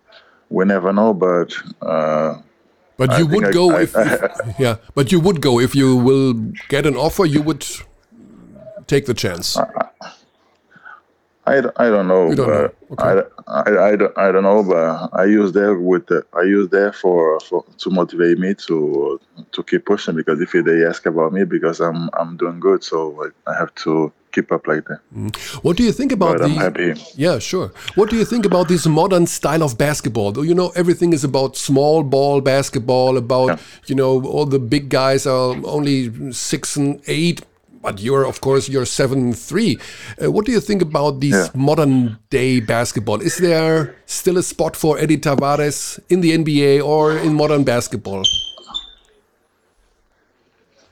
we 0.50 0.66
never 0.66 0.94
know. 0.94 1.14
But 1.14 1.54
uh, 1.82 2.40
but 2.98 3.18
you 3.18 3.26
would 3.28 3.54
go 3.54 3.76
I, 3.78 3.82
if, 3.82 3.96
I, 3.96 4.14
if, 4.14 4.22
yeah. 4.60 4.76
But 4.94 5.12
you 5.12 5.20
would 5.20 5.42
go 5.42 5.60
if 5.60 5.76
you 5.76 5.96
will 5.96 6.34
get 6.70 6.86
an 6.86 6.96
offer. 6.96 7.26
You 7.26 7.42
would 7.42 7.66
take 8.88 9.06
the 9.06 9.14
chance. 9.14 9.58
I, 11.52 11.86
I 11.86 11.90
don't 11.90 12.08
know. 12.08 12.34
Don't 12.34 12.48
know. 12.48 12.72
Okay. 12.92 13.04
I, 13.48 13.62
I, 13.62 13.90
I, 13.90 13.96
don't, 13.96 14.18
I 14.18 14.32
don't 14.32 14.44
know, 14.44 14.64
but 14.64 15.10
I 15.14 15.26
use 15.26 15.52
that 15.54 15.80
with 15.80 16.08
the, 16.08 16.26
I 16.34 16.44
use 16.44 16.70
that 16.70 16.96
for, 16.96 17.40
for 17.42 17.66
to 17.78 17.90
motivate 17.90 18.38
me 18.38 18.54
to 18.68 19.20
to 19.52 19.64
keep 19.64 19.86
pushing 19.86 20.16
because 20.16 20.40
if 20.42 20.52
they 20.52 20.86
ask 20.86 21.06
about 21.06 21.34
me 21.34 21.44
because 21.44 21.80
I'm 21.80 22.10
I'm 22.14 22.38
doing 22.38 22.60
good, 22.60 22.84
so 22.84 23.24
I, 23.24 23.52
I 23.52 23.58
have 23.58 23.74
to 23.76 24.12
keep 24.32 24.52
up 24.52 24.68
like 24.68 24.86
that. 24.86 25.00
Mm. 25.16 25.36
What 25.64 25.78
do 25.78 25.84
you 25.84 25.92
think 25.92 26.12
about 26.12 26.38
but 26.38 26.48
the? 26.48 26.54
I'm 26.54 26.56
happy. 26.56 26.94
Yeah, 27.16 27.40
sure. 27.40 27.72
What 27.96 28.10
do 28.10 28.16
you 28.16 28.26
think 28.26 28.46
about 28.46 28.68
this 28.68 28.88
modern 28.88 29.28
style 29.28 29.64
of 29.64 29.78
basketball? 29.78 30.46
You 30.46 30.56
know, 30.56 30.72
everything 30.76 31.14
is 31.14 31.24
about 31.24 31.58
small 31.58 32.04
ball 32.04 32.42
basketball. 32.42 33.18
About 33.18 33.48
yeah. 33.48 33.58
you 33.88 33.96
know, 33.96 34.24
all 34.26 34.46
the 34.46 34.60
big 34.60 34.90
guys 34.90 35.26
are 35.26 35.56
only 35.66 36.32
six 36.32 36.76
and 36.76 37.02
eight. 37.08 37.42
But 37.82 38.00
you're, 38.00 38.26
of 38.26 38.42
course, 38.42 38.70
you're 38.70 38.86
seven 38.86 39.34
three. 39.34 39.80
Uh, 40.22 40.32
what 40.32 40.46
do 40.46 40.52
you 40.52 40.60
think 40.60 40.82
about 40.82 41.20
these 41.20 41.34
yeah. 41.34 41.48
modern 41.56 42.20
day 42.30 42.60
basketball? 42.60 43.22
Is 43.22 43.38
there 43.38 43.96
still 44.06 44.38
a 44.38 44.44
spot 44.44 44.76
for 44.76 45.00
Edy 45.00 45.18
Tavares 45.18 46.00
in 46.10 46.22
the 46.22 46.32
NBA 46.38 46.84
or 46.86 47.18
in 47.18 47.34
modern 47.34 47.64
basketball? 47.64 48.24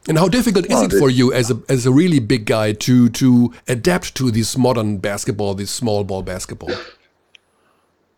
And 0.07 0.17
how 0.17 0.27
difficult 0.27 0.65
is 0.65 0.81
it 0.81 0.93
for 0.93 1.11
you 1.11 1.31
as 1.31 1.51
a 1.51 1.61
as 1.69 1.85
a 1.85 1.91
really 1.91 2.19
big 2.19 2.45
guy 2.45 2.73
to 2.73 3.09
to 3.09 3.53
adapt 3.67 4.15
to 4.15 4.31
this 4.31 4.57
modern 4.57 4.97
basketball, 4.97 5.53
this 5.53 5.69
small 5.69 6.03
ball 6.03 6.23
basketball? 6.23 6.71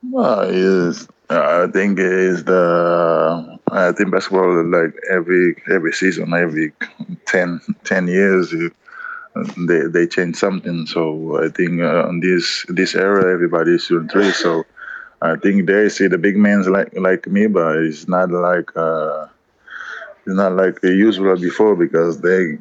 Well, 0.10 0.42
is 0.42 1.08
I 1.30 1.68
think 1.68 2.00
is 2.00 2.46
the 2.46 3.60
I 3.72 3.92
think 3.92 4.12
basketball 4.12 4.66
like 4.72 4.94
every 5.10 5.56
every 5.70 5.92
season, 5.92 6.34
every 6.34 6.72
10, 7.32 7.62
10 7.86 8.08
years, 8.08 8.54
they 9.58 9.82
they 9.88 10.08
change 10.08 10.36
something. 10.36 10.86
So 10.86 11.44
I 11.44 11.50
think 11.50 11.82
uh, 11.82 12.08
on 12.08 12.20
this 12.20 12.66
this 12.68 12.96
era, 12.96 13.32
everybody 13.32 13.76
is 13.76 13.86
shooting 13.86 14.10
three. 14.10 14.32
So 14.32 14.64
I 15.22 15.36
think 15.38 15.68
they 15.68 15.88
see 15.90 16.08
the 16.08 16.18
big 16.18 16.36
men 16.38 16.64
like 16.64 16.94
like 16.98 17.28
me, 17.28 17.48
but 17.48 17.78
it's 17.78 18.08
not 18.08 18.30
like. 18.32 18.76
Uh, 18.76 19.28
it's 20.26 20.36
not 20.36 20.54
like 20.54 20.82
the 20.82 20.94
usual 20.94 21.36
before 21.36 21.76
because 21.76 22.22
they 22.22 22.58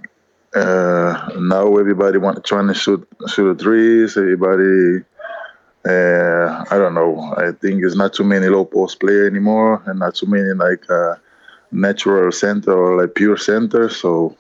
uh, 0.55 1.31
now 1.39 1.77
everybody 1.77 2.19
want 2.19 2.43
trying 2.45 2.69
to 2.69 2.75
shoot 2.75 3.07
shoot 3.29 3.61
threes. 3.61 4.17
Everybody, 4.17 5.05
uh, 5.87 6.65
I 6.71 6.79
don't 6.79 6.95
know. 6.95 7.35
I 7.37 7.53
think 7.53 7.85
it's 7.85 7.97
not 7.97 8.15
too 8.15 8.25
many 8.25 8.49
low 8.49 8.65
post 8.65 8.99
player 8.99 9.27
anymore, 9.27 9.83
and 9.87 9.99
not 9.99 10.15
too 10.15 10.27
many 10.27 10.55
like 10.55 10.89
uh, 10.91 11.17
natural 11.71 12.33
center 12.33 12.73
or 12.73 13.01
like 13.01 13.15
pure 13.15 13.37
center. 13.37 13.89
So 13.91 14.37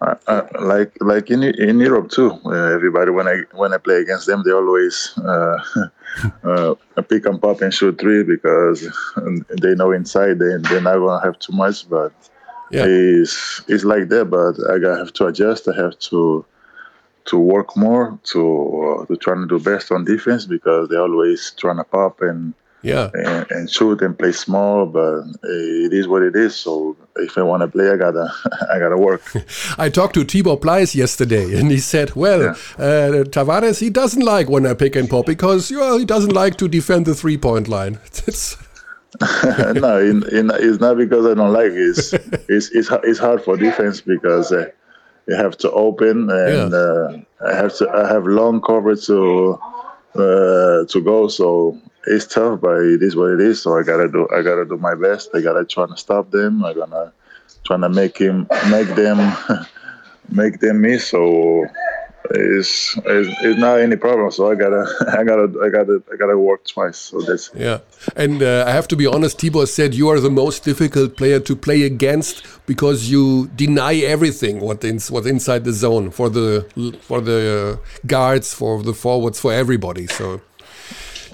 like 0.00 0.96
like 1.00 1.30
in 1.30 1.42
in 1.42 1.78
Europe 1.78 2.10
too. 2.10 2.32
Uh, 2.44 2.72
everybody 2.72 3.10
when 3.10 3.28
I 3.28 3.42
when 3.52 3.74
I 3.74 3.78
play 3.78 3.96
against 3.96 4.26
them, 4.26 4.42
they 4.44 4.52
always 4.52 5.12
uh, 5.18 5.58
uh, 6.44 6.74
pick 7.08 7.26
and 7.26 7.40
pop 7.40 7.60
and 7.60 7.72
shoot 7.72 8.00
three 8.00 8.22
because 8.22 8.88
they 9.60 9.74
know 9.74 9.92
inside 9.92 10.38
they 10.38 10.56
they're 10.56 10.80
not 10.80 10.98
gonna 10.98 11.22
have 11.22 11.38
too 11.38 11.52
much. 11.52 11.88
But 11.88 12.12
yeah. 12.70 12.84
it's 12.86 13.62
it's 13.68 13.84
like 13.84 14.08
that. 14.08 14.30
But 14.30 14.56
I 14.70 14.98
have 14.98 15.12
to 15.14 15.26
adjust. 15.26 15.68
I 15.68 15.76
have 15.76 15.98
to 16.10 16.44
to 17.26 17.38
work 17.38 17.76
more 17.76 18.18
to 18.32 19.02
uh, 19.02 19.06
to 19.06 19.16
try 19.16 19.34
to 19.34 19.46
do 19.46 19.60
best 19.60 19.92
on 19.92 20.04
defense 20.04 20.46
because 20.46 20.88
they're 20.88 21.02
always 21.02 21.52
trying 21.58 21.76
to 21.76 21.84
pop 21.84 22.22
and 22.22 22.54
yeah, 22.82 23.10
and, 23.14 23.50
and, 23.50 23.70
shoot 23.70 24.00
and 24.02 24.18
play 24.18 24.32
small. 24.32 24.86
But 24.86 25.24
it 25.42 25.92
is 25.92 26.08
what 26.08 26.22
it 26.22 26.34
is. 26.36 26.56
So 26.56 26.96
if 27.16 27.36
I 27.36 27.42
want 27.42 27.62
to 27.62 27.68
play, 27.68 27.90
I 27.90 27.96
gotta 27.96 28.32
I 28.72 28.78
gotta 28.78 28.96
work. 28.96 29.22
I 29.78 29.88
talked 29.88 30.14
to 30.14 30.24
Tibor 30.24 30.60
Pleiss 30.60 30.94
yesterday, 30.94 31.58
and 31.58 31.70
he 31.70 31.78
said, 31.78 32.14
"Well, 32.14 32.42
yeah. 32.42 32.50
uh, 32.78 33.24
Tavares 33.24 33.80
he 33.80 33.90
doesn't 33.90 34.22
like 34.22 34.48
when 34.48 34.66
I 34.66 34.74
pick 34.74 34.96
and 34.96 35.08
pop 35.08 35.26
because 35.26 35.70
well 35.70 35.98
he 35.98 36.04
doesn't 36.04 36.32
like 36.32 36.56
to 36.58 36.68
defend 36.68 37.06
the 37.06 37.14
three 37.14 37.38
point 37.38 37.68
line." 37.68 37.98
no, 39.74 39.98
in, 39.98 40.22
in, 40.32 40.50
it's 40.54 40.80
not 40.80 40.96
because 40.96 41.26
I 41.26 41.34
don't 41.34 41.52
like 41.52 41.72
it. 41.72 41.98
It's, 41.98 42.12
it's, 42.12 42.70
it's, 42.70 42.88
it's 43.02 43.18
hard 43.18 43.42
for 43.42 43.56
defense 43.56 44.00
because 44.00 44.52
uh, 44.52 44.70
you 45.26 45.34
have 45.34 45.56
to 45.58 45.70
open 45.72 46.30
and 46.30 46.72
yeah. 46.72 46.78
uh, 46.78 47.20
I 47.44 47.54
have 47.54 47.74
to 47.78 47.90
I 47.90 48.08
have 48.08 48.24
long 48.24 48.60
cover 48.60 48.94
to 48.94 49.58
uh, 50.14 50.84
to 50.86 51.00
go. 51.02 51.28
So 51.28 51.78
it's 52.06 52.26
tough, 52.26 52.60
but 52.60 52.82
it 52.82 53.02
is 53.02 53.16
what 53.16 53.30
it 53.30 53.40
is. 53.40 53.62
So 53.62 53.78
I 53.78 53.82
gotta 53.82 54.08
do 54.08 54.28
I 54.32 54.42
gotta 54.42 54.64
do 54.64 54.76
my 54.76 54.94
best. 54.94 55.30
I 55.34 55.40
gotta 55.40 55.64
try 55.64 55.86
to 55.86 55.96
stop 55.96 56.30
them. 56.30 56.64
I 56.64 56.74
gotta 56.74 57.12
trying 57.64 57.82
to 57.82 57.88
make 57.88 58.16
him 58.18 58.46
make 58.70 58.88
them 58.88 59.36
make 60.30 60.60
them 60.60 60.80
miss. 60.80 61.08
So 61.08 61.66
it's, 62.32 62.96
it's, 63.04 63.36
it's 63.42 63.58
not 63.58 63.80
any 63.80 63.96
problem. 63.96 64.30
So 64.30 64.50
I 64.50 64.54
gotta 64.54 64.86
I 65.18 65.24
gotta 65.24 65.52
I 65.62 65.68
gotta 65.68 66.02
I 66.12 66.16
gotta 66.16 66.38
work 66.38 66.66
twice. 66.66 66.96
So 66.96 67.20
that's 67.20 67.50
yeah. 67.54 67.78
And 68.16 68.42
uh, 68.42 68.64
I 68.66 68.70
have 68.70 68.88
to 68.88 68.96
be 68.96 69.06
honest. 69.06 69.38
Tibor 69.38 69.68
said 69.68 69.94
you 69.94 70.08
are 70.08 70.20
the 70.20 70.30
most 70.30 70.64
difficult 70.64 71.16
player 71.16 71.40
to 71.40 71.56
play 71.56 71.82
against 71.82 72.44
because 72.66 73.10
you 73.10 73.48
deny 73.48 73.96
everything 73.96 74.60
what 74.60 74.84
in, 74.84 74.98
what's 75.10 75.26
inside 75.26 75.64
the 75.64 75.72
zone 75.72 76.10
for 76.10 76.30
the 76.30 76.66
for 77.02 77.20
the 77.20 77.78
uh, 77.82 78.06
guards, 78.06 78.54
for 78.54 78.82
the 78.82 78.94
forwards, 78.94 79.38
for 79.38 79.52
everybody. 79.52 80.06
So 80.06 80.40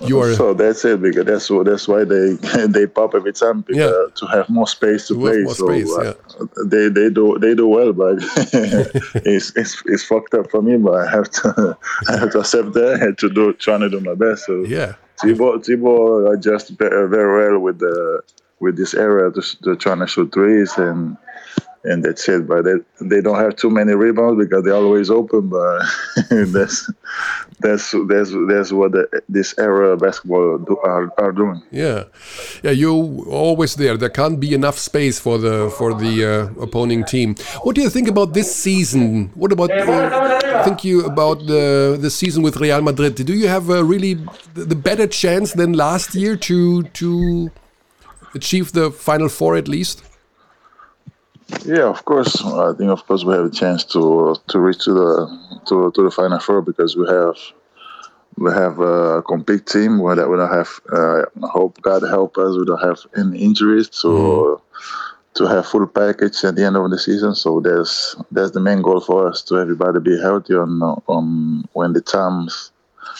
you 0.03 0.21
are 0.21 0.35
so 0.35 0.55
that's 0.55 0.85
it 0.85 1.01
because 1.01 1.25
that's 1.25 1.49
that's 1.49 1.89
why 1.89 2.05
they 2.05 2.35
they 2.67 2.87
pop 2.87 3.15
every 3.15 3.33
time 3.33 3.63
because, 3.63 3.77
yeah. 3.77 4.07
to 4.15 4.27
have 4.27 4.49
more 4.49 4.67
space 4.67 5.09
to, 5.09 5.15
to 5.15 5.21
play. 5.21 5.45
so 5.47 5.67
space, 5.67 5.97
uh, 5.97 6.15
yeah. 6.39 6.47
they 6.67 6.89
they 6.89 7.11
do 7.11 7.39
they 7.39 7.55
do 7.55 7.67
well, 7.67 7.93
but 7.93 8.17
it's, 9.25 9.57
it's 9.57 9.83
it's 9.87 10.05
fucked 10.05 10.35
up 10.35 10.51
for 10.51 10.63
me. 10.63 10.77
But 10.77 10.95
I 10.95 11.11
have 11.11 11.31
to 11.31 11.79
I 12.09 12.17
have 12.19 12.33
to 12.33 12.41
accept 12.41 12.73
that 12.75 13.03
and 13.03 13.17
to 13.19 13.31
do 13.31 13.53
trying 13.55 13.81
to 13.81 13.91
do 13.91 14.01
my 14.01 14.15
best. 14.15 14.47
So 14.47 14.65
yeah, 14.65 14.95
Tibo 15.19 15.59
Tibor 15.59 16.35
adjust 16.35 16.71
very 16.71 17.51
well 17.51 17.61
with 17.61 17.79
the 17.79 18.23
with 18.61 18.77
this 18.77 18.95
area 18.95 19.31
to, 19.31 19.43
to 19.63 19.77
trying 19.77 20.01
to 20.01 20.07
shoot 20.07 20.33
threes 20.33 20.77
and 20.79 21.17
and 21.87 22.05
that's 22.05 22.29
it. 22.29 22.47
But 22.47 22.65
they, 22.65 22.75
they 23.01 23.21
don't 23.21 23.39
have 23.39 23.57
too 23.57 23.71
many 23.71 23.95
rebounds 23.95 24.43
because 24.43 24.65
they're 24.65 24.75
always 24.75 25.11
open. 25.11 25.49
But 25.49 25.83
that's 26.31 26.91
that's 27.61 27.95
that's 28.07 28.31
that's 28.49 28.73
what 28.73 28.93
the, 28.93 29.23
this 29.29 29.55
era 29.59 29.91
of 29.91 30.01
basketball 30.01 30.59
do, 30.59 30.77
are, 30.79 31.13
are 31.19 31.33
doing. 31.33 31.63
Yeah, 31.71 32.05
yeah. 32.63 32.73
You 32.73 33.27
always 33.31 33.75
there. 33.77 33.97
There 33.97 34.11
can't 34.11 34.39
be 34.39 34.55
enough 34.55 34.79
space 34.79 35.19
for 35.19 35.39
the 35.39 35.73
for 35.79 35.95
the 35.95 36.25
uh, 36.25 36.63
opposing 36.63 37.05
team. 37.05 37.37
What 37.63 37.75
do 37.77 37.83
you 37.83 37.91
think 37.91 38.09
about 38.09 38.35
this 38.35 38.55
season? 38.55 39.31
What 39.35 39.53
about 39.53 39.71
uh, 39.71 40.65
think 40.65 40.85
you 40.85 41.07
about 41.07 41.47
the 41.47 41.97
the 42.01 42.11
season 42.11 42.43
with 42.43 42.57
Real 42.57 42.83
Madrid? 42.83 43.15
Do 43.15 43.35
you 43.35 43.49
have 43.49 43.71
a 43.71 43.83
really 43.83 44.15
the 44.55 44.77
better 44.77 45.07
chance 45.07 45.53
than 45.53 45.73
last 45.73 46.15
year 46.15 46.37
to 46.37 46.83
to 46.83 47.51
achieve 48.35 48.73
the 48.73 48.91
final 48.91 49.29
four 49.29 49.57
at 49.57 49.69
least? 49.69 50.03
Yeah, 51.65 51.89
of 51.89 52.05
course. 52.05 52.45
I 52.45 52.73
think, 52.77 52.91
of 52.91 53.07
course, 53.07 53.25
we 53.25 53.35
have 53.35 53.45
a 53.45 53.51
chance 53.51 53.85
to 53.87 54.37
to 54.49 54.59
reach 54.59 54.85
to 54.85 54.93
the 54.93 55.61
to, 55.67 55.93
to 55.93 56.03
the 56.03 56.11
final 56.11 56.41
four 56.41 56.61
because 56.63 56.97
we 56.97 57.07
have 57.09 57.37
we 58.37 58.53
have 58.53 58.81
a 58.81 59.23
complete 59.23 59.67
team. 59.67 60.03
We 60.03 60.15
don't, 60.15 60.31
we 60.31 60.37
don't 60.37 60.53
have. 60.53 60.81
Uh, 60.93 61.23
hope 61.47 61.81
God 61.83 62.03
help 62.03 62.37
us. 62.39 62.57
We 62.57 62.65
don't 62.65 62.83
have 62.83 62.99
any 63.17 63.39
injuries 63.39 63.89
to 64.01 64.09
mm. 64.09 64.61
to 65.35 65.47
have 65.47 65.67
full 65.67 65.87
package 65.87 66.45
at 66.45 66.57
the 66.57 66.65
end 66.65 66.77
of 66.77 66.91
the 66.91 66.99
season. 66.99 67.35
So 67.35 67.61
that's 67.61 68.17
that's 68.33 68.51
the 68.51 68.61
main 68.61 68.83
goal 68.83 69.01
for 69.01 69.29
us 69.29 69.43
to 69.43 69.59
everybody 69.59 70.01
be 70.01 70.21
healthy 70.21 70.55
on 70.55 70.83
on 71.07 71.69
when 71.75 71.93
the 71.93 72.01
times 72.01 72.73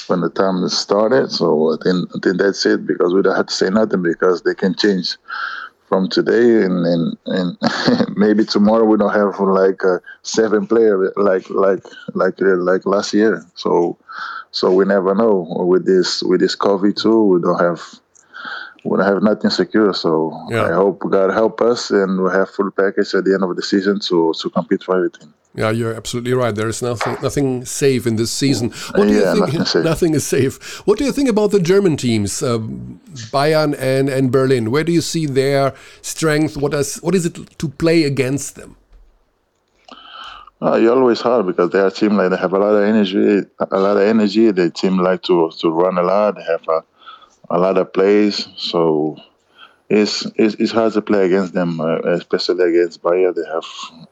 when 0.09 0.21
the 0.21 0.31
time 0.31 0.69
started. 0.69 1.31
So 1.31 1.75
I 1.75 1.77
think 1.83 2.11
I 2.15 2.19
think 2.23 2.39
that's 2.39 2.67
it 2.67 2.87
because 2.87 3.15
we 3.15 3.23
don't 3.23 3.37
have 3.37 3.47
to 3.47 3.55
say 3.55 3.71
nothing 3.71 4.03
because 4.03 4.43
they 4.43 4.55
can 4.55 4.75
change 4.75 5.17
from 5.89 6.09
today 6.09 6.63
and 6.63 6.87
and, 6.87 7.17
and 7.27 7.59
maybe 8.17 8.45
tomorrow 8.45 8.85
we 8.85 8.97
don't 8.97 9.15
have 9.15 9.39
like 9.41 9.83
a 9.83 10.01
seven 10.23 10.67
player 10.67 11.13
like 11.17 11.49
like 11.51 11.85
like 12.15 12.41
uh, 12.43 12.57
like 12.57 12.87
last 12.87 13.15
year. 13.15 13.45
So 13.55 13.99
so 14.51 14.73
we 14.73 14.85
never 14.85 15.15
know 15.15 15.47
with 15.69 15.87
this 15.87 16.23
with 16.23 16.41
this 16.41 16.57
covid 16.57 16.97
too 16.97 17.25
we 17.25 17.41
don't 17.41 17.61
have 17.61 17.83
we 18.87 18.97
don't 18.97 19.07
have 19.07 19.23
nothing 19.23 19.51
secure 19.51 19.93
so 19.93 20.11
yeah. 20.51 20.65
i 20.65 20.73
hope 20.73 20.99
god 21.11 21.33
help 21.33 21.61
us 21.61 21.91
and 21.91 22.23
we 22.23 22.31
have 22.31 22.49
full 22.51 22.71
package 22.71 23.15
at 23.15 23.25
the 23.25 23.35
end 23.35 23.43
of 23.43 23.55
the 23.57 23.63
season 23.63 23.99
to 24.01 24.33
to 24.41 24.51
compete 24.51 24.83
for 24.83 24.97
everything 24.97 25.33
yeah, 25.57 25.71
you're 25.71 25.95
absolutely 25.95 26.35
right. 26.35 26.55
There 26.55 26.69
is 26.69 26.83
nothing 26.83 27.17
nothing 27.23 27.65
safe 27.65 28.07
in 28.07 28.17
this 28.17 28.31
season. 28.31 28.73
What 28.95 29.09
do 29.09 29.15
yeah, 29.15 29.33
you 29.33 29.47
think? 29.47 29.59
Nothing, 29.59 29.85
nothing, 29.85 30.15
is 30.15 30.27
safe. 30.27 30.87
What 30.87 30.99
do 30.99 31.05
you 31.07 31.13
think 31.13 31.31
about 31.31 31.51
the 31.51 31.61
German 31.61 31.97
teams, 31.97 32.43
uh, 32.43 32.59
Bayern 33.33 33.75
and, 33.79 34.11
and 34.11 34.31
Berlin? 34.31 34.71
Where 34.71 34.85
do 34.85 34.93
you 34.93 35.01
see 35.01 35.25
their 35.25 35.75
strength? 36.03 36.59
What 36.59 36.75
is 36.75 36.97
what 36.97 37.15
is 37.15 37.25
it 37.25 37.59
to 37.59 37.69
play 37.71 38.05
against 38.05 38.57
them? 38.57 38.77
Uh, 40.61 40.77
you're 40.77 40.95
always 40.95 41.23
hard 41.23 41.47
because 41.47 41.71
they 41.71 41.81
are 41.81 41.91
team 41.91 42.19
like 42.19 42.31
they 42.31 42.37
have 42.37 42.53
a 42.53 42.59
lot 42.59 42.75
of 42.75 42.83
energy. 42.83 43.47
A 43.71 43.81
lot 43.81 43.97
of 43.97 44.03
energy. 44.03 44.51
They 44.51 44.69
team 44.69 44.99
like 44.99 45.23
to 45.23 45.51
to 45.61 45.71
run 45.71 45.97
a 45.97 46.03
lot. 46.03 46.37
They 46.37 46.43
have 46.43 46.69
a, 46.69 46.85
a 47.51 47.59
lot 47.59 47.79
of 47.79 47.93
plays. 47.93 48.49
So 48.57 49.17
it's, 49.89 50.27
it's, 50.37 50.55
it's 50.57 50.73
hard 50.73 50.93
to 50.95 51.03
play 51.03 51.27
against 51.27 51.53
them, 51.53 51.81
uh, 51.81 51.99
especially 52.01 52.71
against 52.71 53.03
Bayern. 53.03 53.35
They 53.35 53.47
have 53.47 53.65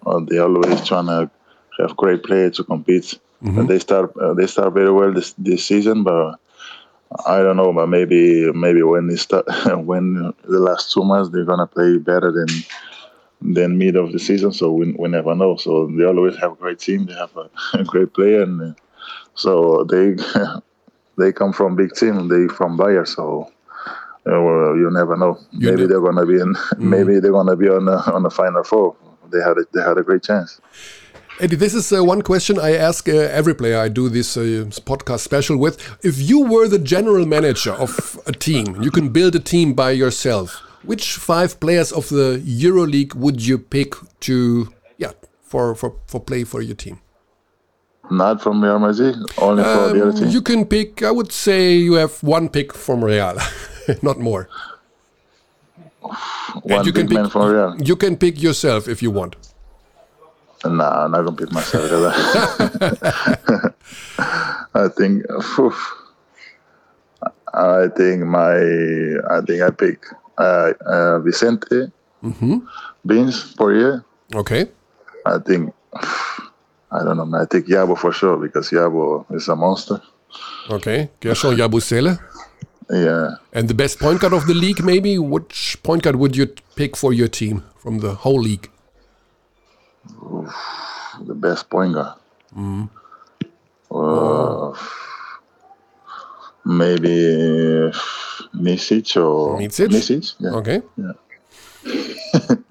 uh, 0.06 0.20
they 0.28 0.38
always 0.38 0.86
trying 0.86 1.06
to 1.06 1.30
have 1.78 1.96
great 1.96 2.22
players 2.22 2.56
to 2.56 2.64
compete. 2.64 3.18
Mm-hmm. 3.42 3.60
And 3.60 3.68
they 3.68 3.78
start 3.78 4.16
uh, 4.16 4.34
they 4.34 4.46
start 4.46 4.72
very 4.72 4.90
well 4.90 5.12
this 5.12 5.34
this 5.36 5.66
season, 5.66 6.02
but 6.02 6.36
I 7.26 7.42
don't 7.42 7.56
know. 7.56 7.72
But 7.72 7.88
maybe 7.88 8.50
maybe 8.52 8.82
when 8.82 9.08
they 9.08 9.16
start 9.16 9.44
when 9.84 10.32
the 10.44 10.60
last 10.60 10.92
two 10.92 11.04
months 11.04 11.30
they're 11.30 11.44
gonna 11.44 11.66
play 11.66 11.98
better 11.98 12.32
than 12.32 12.48
than 13.54 13.76
mid 13.76 13.96
of 13.96 14.12
the 14.12 14.18
season. 14.18 14.52
So 14.52 14.72
we, 14.72 14.92
we 14.92 15.08
never 15.08 15.34
know. 15.34 15.56
So 15.56 15.86
they 15.86 16.04
always 16.04 16.36
have 16.38 16.52
a 16.52 16.56
great 16.56 16.78
team. 16.78 17.06
They 17.06 17.14
have 17.14 17.36
a, 17.36 17.50
a 17.78 17.84
great 17.84 18.14
player, 18.14 18.42
and 18.42 18.62
uh, 18.62 18.74
so 19.34 19.84
they 19.84 20.16
they 21.16 21.32
come 21.32 21.52
from 21.52 21.76
big 21.76 21.92
team. 21.94 22.28
They 22.28 22.48
from 22.48 22.78
Bayern, 22.78 23.06
so 23.06 23.50
well, 24.26 24.76
you 24.76 24.90
never 24.90 25.16
know. 25.16 25.38
You 25.52 25.70
maybe 25.70 25.82
know. 25.82 25.86
they're 25.88 26.00
gonna 26.00 26.26
be 26.26 26.40
in. 26.40 26.54
Mm. 26.74 26.80
Maybe 26.80 27.20
they're 27.20 27.32
gonna 27.32 27.56
be 27.56 27.68
on 27.68 27.84
the, 27.84 28.12
on 28.12 28.22
the 28.22 28.30
final 28.30 28.64
four. 28.64 28.96
They 29.30 29.40
had 29.40 29.56
a, 29.58 29.64
they 29.72 29.82
had 29.82 29.96
a 29.98 30.02
great 30.02 30.22
chance. 30.22 30.60
Edy, 31.40 31.56
this 31.56 31.74
is 31.74 31.92
uh, 31.92 32.04
one 32.04 32.22
question 32.22 32.58
I 32.58 32.76
ask 32.76 33.08
uh, 33.08 33.12
every 33.12 33.54
player 33.54 33.78
I 33.78 33.88
do 33.88 34.08
this 34.08 34.36
uh, 34.36 34.66
podcast 34.86 35.20
special 35.20 35.56
with. 35.56 35.76
If 36.04 36.20
you 36.20 36.40
were 36.40 36.68
the 36.68 36.78
general 36.78 37.26
manager 37.26 37.72
of 37.72 38.20
a 38.26 38.32
team, 38.32 38.80
you 38.80 38.90
can 38.90 39.08
build 39.08 39.34
a 39.34 39.40
team 39.40 39.74
by 39.74 39.90
yourself. 39.92 40.62
Which 40.84 41.14
five 41.14 41.58
players 41.60 41.92
of 41.92 42.08
the 42.08 42.42
EuroLeague 42.44 43.14
would 43.14 43.44
you 43.44 43.58
pick 43.58 43.94
to, 44.20 44.72
yeah, 44.98 45.12
for 45.42 45.74
for 45.74 45.96
for 46.06 46.20
play 46.20 46.44
for 46.44 46.62
your 46.62 46.76
team? 46.76 47.00
Not 48.10 48.42
from 48.42 48.62
Real 48.62 48.78
Madrid, 48.78 49.16
only 49.38 49.64
um, 49.64 49.78
for 49.78 49.96
the 49.96 50.08
other 50.08 50.18
team. 50.18 50.28
You 50.28 50.42
can 50.42 50.66
pick. 50.66 51.02
I 51.02 51.10
would 51.10 51.32
say 51.32 51.74
you 51.74 51.94
have 51.94 52.22
one 52.22 52.48
pick 52.48 52.74
from 52.74 53.02
Real. 53.02 53.38
not 54.02 54.18
more. 54.18 54.48
One 56.62 56.84
you 56.84 56.92
big 56.92 57.08
can 57.08 57.14
man 57.14 57.24
pick, 57.24 57.32
for 57.32 57.52
Real. 57.52 57.82
You 57.82 57.96
can 57.96 58.16
pick 58.16 58.42
yourself 58.42 58.88
if 58.88 59.02
you 59.02 59.10
want. 59.10 59.36
Nah, 60.64 61.04
I'm 61.04 61.12
not 61.12 61.24
gonna 61.24 61.36
pick 61.36 61.52
myself. 61.52 61.90
I 64.74 64.88
think. 64.88 65.24
I 67.54 67.88
think 67.96 68.24
my. 68.24 68.56
I 69.30 69.40
think 69.46 69.62
I 69.62 69.70
pick 69.70 70.04
uh, 70.38 70.72
uh, 70.86 71.18
Vicente 71.20 71.92
mm-hmm. 72.22 72.58
Beans 73.06 73.54
Poirier. 73.54 74.04
Okay. 74.34 74.66
I 75.26 75.38
think. 75.38 75.74
I 76.94 77.02
don't 77.02 77.16
know. 77.16 77.38
I 77.38 77.44
think 77.46 77.66
Yabo 77.66 77.98
for 77.98 78.12
sure 78.12 78.36
because 78.36 78.70
Yabo 78.70 79.26
is 79.34 79.48
a 79.48 79.56
monster. 79.56 80.00
Okay. 80.70 81.10
Guerschon 81.20 81.56
Yabusele. 81.56 82.18
Yeah. 82.90 83.36
And 83.52 83.68
the 83.68 83.74
best 83.74 83.98
point 83.98 84.20
guard 84.20 84.32
of 84.32 84.46
the 84.46 84.54
league, 84.54 84.84
maybe? 84.84 85.18
Which 85.18 85.76
point 85.82 86.02
guard 86.02 86.16
would 86.16 86.36
you 86.36 86.46
pick 86.76 86.96
for 86.96 87.12
your 87.12 87.28
team 87.28 87.64
from 87.76 87.98
the 87.98 88.14
whole 88.14 88.40
league? 88.40 88.70
Oof, 90.22 90.54
the 91.26 91.34
best 91.34 91.68
point 91.70 91.94
guard. 91.94 92.18
Mm. 92.56 92.88
Uh, 93.90 94.72
maybe 96.64 97.90
Micic 98.54 99.16
or 99.16 99.58
Micic. 99.58 99.88
Micic. 99.88 100.34
Yeah. 100.38 100.50
Okay. 100.50 100.82
Yeah. 100.96 101.12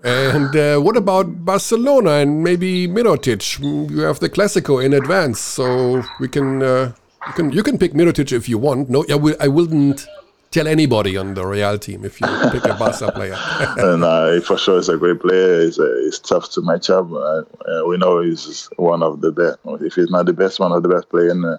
And 0.04 0.56
uh, 0.56 0.80
what 0.80 0.98
about 0.98 1.46
Barcelona 1.46 2.12
and 2.12 2.44
maybe 2.44 2.88
Mirotic? 2.88 3.60
You 3.60 4.02
have 4.02 4.20
the 4.20 4.30
Clasico 4.30 4.84
in 4.84 4.94
advance, 4.94 5.40
so 5.40 6.04
we 6.20 6.28
can 6.28 6.62
uh, 6.62 6.94
you 7.28 7.34
can 7.34 7.52
you 7.52 7.64
can 7.64 7.78
pick 7.78 7.94
Mirotic 7.94 8.32
if 8.32 8.50
you 8.50 8.58
want. 8.58 8.90
No, 8.90 9.06
I 9.10 9.16
will. 9.16 9.36
I 9.40 9.48
wouldn't 9.48 10.08
tell 10.52 10.68
anybody 10.68 11.18
on 11.18 11.34
the 11.34 11.46
Real 11.46 11.78
team 11.80 12.06
if 12.06 12.22
you 12.22 12.28
pick 12.52 12.64
a 12.66 12.76
Barca 12.76 13.12
player. 13.12 13.36
and 13.78 14.04
uh, 14.04 14.40
for 14.42 14.58
sure, 14.58 14.78
he's 14.78 14.88
a 14.88 14.98
great 14.98 15.20
player. 15.20 15.62
It's, 15.62 15.80
uh, 15.80 15.92
it's 16.06 16.20
tough 16.20 16.52
to 16.52 16.62
match 16.62 16.90
up. 16.90 17.12
Uh, 17.12 17.42
we 17.88 17.98
know 17.98 18.22
he's 18.22 18.70
one 18.78 19.02
of 19.02 19.22
the 19.22 19.32
best. 19.32 19.58
If 19.82 19.96
he's 19.96 20.10
not 20.10 20.28
the 20.28 20.34
best, 20.34 20.60
one 20.60 20.72
of 20.72 20.84
the 20.84 20.90
best 20.90 21.10
players 21.10 21.32
in 21.32 21.44
uh, 21.44 21.58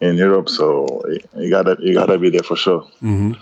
in 0.00 0.16
Europe. 0.16 0.48
So 0.48 1.02
you 1.36 1.50
gotta 1.50 1.76
you 1.80 1.94
gotta 1.94 2.18
be 2.18 2.30
there 2.30 2.42
for 2.42 2.56
sure. 2.56 2.82
Mm-hmm. 3.02 3.32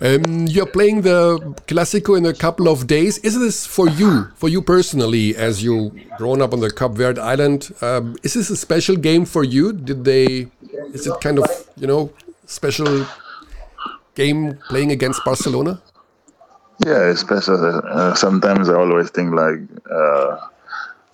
Um, 0.00 0.46
you're 0.46 0.66
playing 0.66 1.02
the 1.02 1.38
Clásico 1.66 2.16
in 2.16 2.26
a 2.26 2.34
couple 2.34 2.68
of 2.68 2.86
days. 2.86 3.18
Is 3.18 3.38
this 3.38 3.66
for 3.66 3.88
you, 3.88 4.28
for 4.34 4.48
you 4.48 4.62
personally, 4.62 5.36
as 5.36 5.62
you 5.62 5.92
grown 6.18 6.42
up 6.42 6.52
on 6.52 6.60
the 6.60 6.70
Cape 6.70 6.92
Verde 6.92 7.20
Island? 7.20 7.74
Um, 7.80 8.16
is 8.22 8.34
this 8.34 8.50
a 8.50 8.56
special 8.56 8.96
game 8.96 9.24
for 9.24 9.44
you? 9.44 9.72
Did 9.72 10.04
they? 10.04 10.48
Is 10.92 11.06
it 11.06 11.20
kind 11.20 11.38
of 11.38 11.46
you 11.76 11.86
know 11.86 12.12
special 12.46 13.06
game 14.14 14.58
playing 14.68 14.92
against 14.92 15.24
Barcelona? 15.24 15.80
Yeah, 16.84 17.06
especially 17.08 17.80
uh, 17.84 18.14
sometimes 18.14 18.68
I 18.68 18.74
always 18.74 19.10
think 19.10 19.32
like 19.34 19.60
uh, 19.90 20.38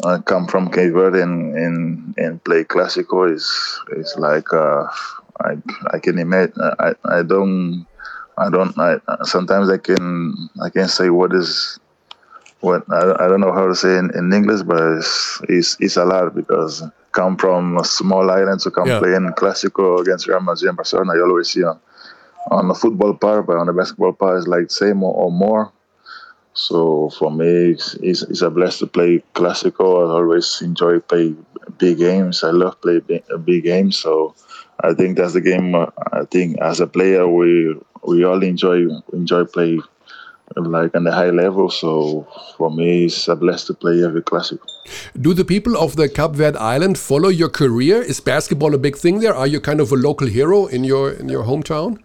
I 0.04 0.18
come 0.18 0.46
from 0.46 0.70
Cape 0.70 0.92
Verde 0.92 1.20
and 1.20 1.54
and, 1.56 2.14
and 2.16 2.44
play 2.44 2.64
Clásico 2.64 3.30
is 3.30 3.46
is 3.92 4.14
like 4.16 4.52
uh, 4.52 4.86
I 5.40 5.56
I 5.92 5.98
can 5.98 6.18
imagine 6.18 6.54
I, 6.78 6.94
I 7.04 7.22
don't 7.22 7.86
I 8.38 8.50
don't 8.50 8.76
I 8.78 8.98
sometimes 9.24 9.70
I 9.70 9.78
can 9.78 10.48
I 10.62 10.70
can 10.70 10.88
say 10.88 11.10
what 11.10 11.34
is 11.34 11.78
what 12.60 12.84
I, 12.90 13.24
I 13.24 13.28
don't 13.28 13.40
know 13.40 13.52
how 13.52 13.66
to 13.66 13.74
say 13.74 13.96
in, 13.98 14.10
in 14.14 14.32
English 14.32 14.62
but 14.62 14.98
it's, 14.98 15.40
it's, 15.48 15.76
it's 15.80 15.96
a 15.96 16.04
lot 16.04 16.34
because 16.34 16.82
come 17.12 17.36
from 17.36 17.78
a 17.78 17.84
small 17.84 18.30
island 18.30 18.60
to 18.60 18.70
come 18.70 18.88
yeah. 18.88 18.98
play 18.98 19.14
in 19.14 19.26
Clásico 19.30 20.00
against 20.00 20.26
Real 20.26 20.40
Madrid 20.40 20.68
and 20.68 20.76
Barcelona 20.76 21.14
you 21.14 21.24
always 21.24 21.50
see 21.50 21.64
on, 21.64 21.78
on 22.50 22.68
the 22.68 22.74
football 22.74 23.14
part 23.14 23.46
but 23.46 23.56
on 23.56 23.66
the 23.66 23.72
basketball 23.72 24.12
part 24.12 24.38
it's 24.38 24.46
like 24.46 24.70
same 24.70 25.02
or, 25.02 25.14
or 25.14 25.32
more 25.32 25.72
so 26.52 27.10
for 27.10 27.30
me, 27.30 27.70
it's, 27.70 27.94
it's, 28.02 28.22
it's, 28.22 28.42
a 28.42 28.50
blessing 28.50 28.88
to 28.88 28.92
play 28.92 29.22
Clásico. 29.34 30.06
I 30.06 30.12
always 30.12 30.60
enjoy 30.62 30.98
play 30.98 31.34
big 31.78 31.98
games. 31.98 32.42
I 32.42 32.50
love 32.50 32.80
play 32.80 32.98
big, 33.00 33.22
big 33.44 33.64
games. 33.64 33.98
So 33.98 34.34
I 34.80 34.94
think 34.94 35.16
that's 35.16 35.34
the 35.34 35.40
game. 35.40 35.74
Uh, 35.74 35.86
I 36.12 36.24
think 36.24 36.58
as 36.60 36.80
a 36.80 36.86
player, 36.86 37.28
we 37.28 37.78
we 38.06 38.24
all 38.24 38.42
enjoy 38.42 38.86
enjoy 39.12 39.44
play 39.44 39.80
like 40.56 40.94
on 40.94 41.04
the 41.04 41.12
high 41.12 41.30
level. 41.30 41.70
So 41.70 42.26
for 42.56 42.70
me, 42.70 43.04
it's 43.04 43.28
a 43.28 43.36
blessing 43.36 43.74
to 43.74 43.74
play 43.74 44.04
every 44.04 44.22
classic. 44.22 44.58
Do 45.20 45.34
the 45.34 45.44
people 45.44 45.76
of 45.76 45.96
the 45.96 46.08
Cape 46.08 46.32
Verde 46.32 46.58
Island 46.58 46.98
follow 46.98 47.28
your 47.28 47.48
career? 47.48 48.02
Is 48.02 48.20
basketball 48.20 48.74
a 48.74 48.78
big 48.78 48.96
thing 48.96 49.20
there? 49.20 49.34
Are 49.34 49.46
you 49.46 49.60
kind 49.60 49.80
of 49.80 49.92
a 49.92 49.96
local 49.96 50.26
hero 50.26 50.66
in 50.66 50.84
your 50.84 51.12
in 51.12 51.28
your 51.28 51.44
hometown? 51.44 51.98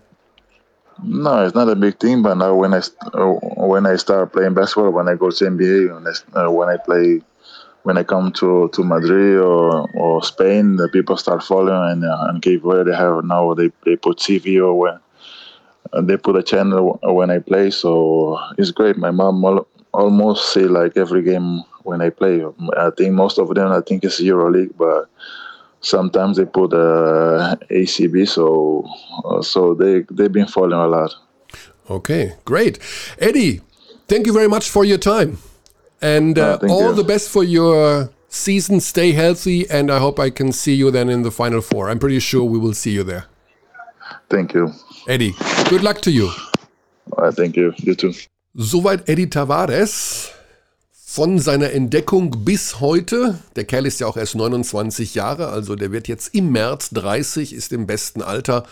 No, 1.03 1.45
it's 1.45 1.55
not 1.55 1.67
a 1.67 1.75
big 1.75 1.99
thing. 1.99 2.21
But 2.21 2.35
now 2.35 2.55
when 2.55 2.73
I 2.73 2.81
uh, 3.13 3.33
when 3.67 3.85
I 3.85 3.95
start 3.95 4.33
playing 4.33 4.53
basketball, 4.53 4.91
when 4.91 5.09
I 5.09 5.15
go 5.15 5.31
to 5.31 5.45
NBA, 5.45 5.93
when 5.93 6.07
I, 6.07 6.39
uh, 6.39 6.51
when 6.51 6.69
I 6.69 6.77
play, 6.77 7.21
when 7.83 7.97
I 7.97 8.03
come 8.03 8.31
to, 8.33 8.69
to 8.69 8.83
Madrid 8.83 9.39
or, 9.39 9.89
or 9.93 10.23
Spain, 10.23 10.77
the 10.77 10.87
people 10.89 11.17
start 11.17 11.43
following 11.43 11.91
and 11.91 12.05
uh, 12.05 12.27
and 12.29 12.41
Cape 12.41 12.61
Verde 12.63 12.91
they 12.91 12.95
have 12.95 13.25
now 13.25 13.53
they, 13.53 13.71
they 13.83 13.95
put 13.95 14.19
TV 14.19 14.63
or 14.63 14.77
when 14.77 14.93
uh, 14.93 14.99
they 16.01 16.17
put 16.17 16.35
a 16.35 16.43
channel 16.43 16.99
when 17.03 17.29
I 17.29 17.39
play. 17.39 17.71
So 17.71 18.39
it's 18.57 18.71
great. 18.71 18.97
My 18.97 19.11
mom 19.11 19.43
al- 19.43 19.67
almost 19.93 20.53
see 20.53 20.65
like 20.65 20.97
every 20.97 21.23
game 21.23 21.63
when 21.83 22.01
I 22.01 22.09
play. 22.09 22.43
I 22.77 22.89
think 22.97 23.13
most 23.13 23.37
of 23.37 23.53
them 23.53 23.71
I 23.71 23.81
think 23.81 24.03
it's 24.03 24.21
EuroLeague, 24.21 24.75
but 24.77 25.09
sometimes 25.81 26.37
they 26.37 26.45
put 26.45 26.73
uh, 26.73 27.55
ACB, 27.69 28.27
so 28.27 28.87
uh, 29.23 29.41
so 29.41 29.73
they 29.73 30.03
they've 30.11 30.31
been 30.31 30.47
following 30.47 30.73
a 30.73 30.87
lot. 30.87 31.15
Okay, 31.89 32.33
great, 32.43 32.79
Edy. 33.19 33.61
Thank 34.07 34.27
you 34.27 34.33
very 34.33 34.49
much 34.49 34.69
for 34.69 34.83
your 34.85 34.97
time, 34.97 35.37
and 36.01 36.37
uh, 36.37 36.59
uh 36.61 36.67
all 36.69 36.89
you. 36.89 36.95
the 36.95 37.03
best 37.03 37.29
for 37.29 37.43
your 37.43 38.09
season. 38.27 38.79
Stay 38.79 39.11
healthy, 39.13 39.69
and 39.69 39.91
I 39.91 39.99
hope 39.99 40.19
I 40.19 40.29
can 40.29 40.51
see 40.51 40.73
you 40.73 40.91
then 40.91 41.09
in 41.09 41.21
the 41.21 41.31
final 41.31 41.61
four. 41.61 41.89
I'm 41.89 41.99
pretty 41.99 42.19
sure 42.19 42.43
we 42.43 42.59
will 42.59 42.73
see 42.73 42.91
you 42.91 43.03
there. 43.03 43.25
Thank 44.29 44.53
you, 44.53 44.73
Eddie. 45.07 45.35
Good 45.69 45.83
luck 45.83 46.01
to 46.01 46.09
you. 46.09 46.29
thank 47.35 47.55
you. 47.55 47.73
You 47.77 47.95
too. 47.95 48.13
Soweit 48.55 49.07
Eddie 49.07 49.29
Tavares. 49.29 50.31
von 51.15 51.39
seiner 51.39 51.71
Entdeckung 51.71 52.43
bis 52.43 52.81
heute, 52.81 53.39
der 53.55 53.63
Kerl 53.63 53.85
ist 53.85 54.01
ja 54.01 54.07
auch 54.07 54.17
erst 54.17 54.35
29 54.35 55.15
Jahre, 55.15 55.47
also 55.47 55.77
der 55.77 55.93
wird 55.93 56.09
jetzt 56.09 56.35
im 56.35 56.51
März 56.51 56.89
30, 56.89 57.53
ist 57.53 57.71
im 57.71 57.87
besten 57.87 58.21
Alter 58.21 58.65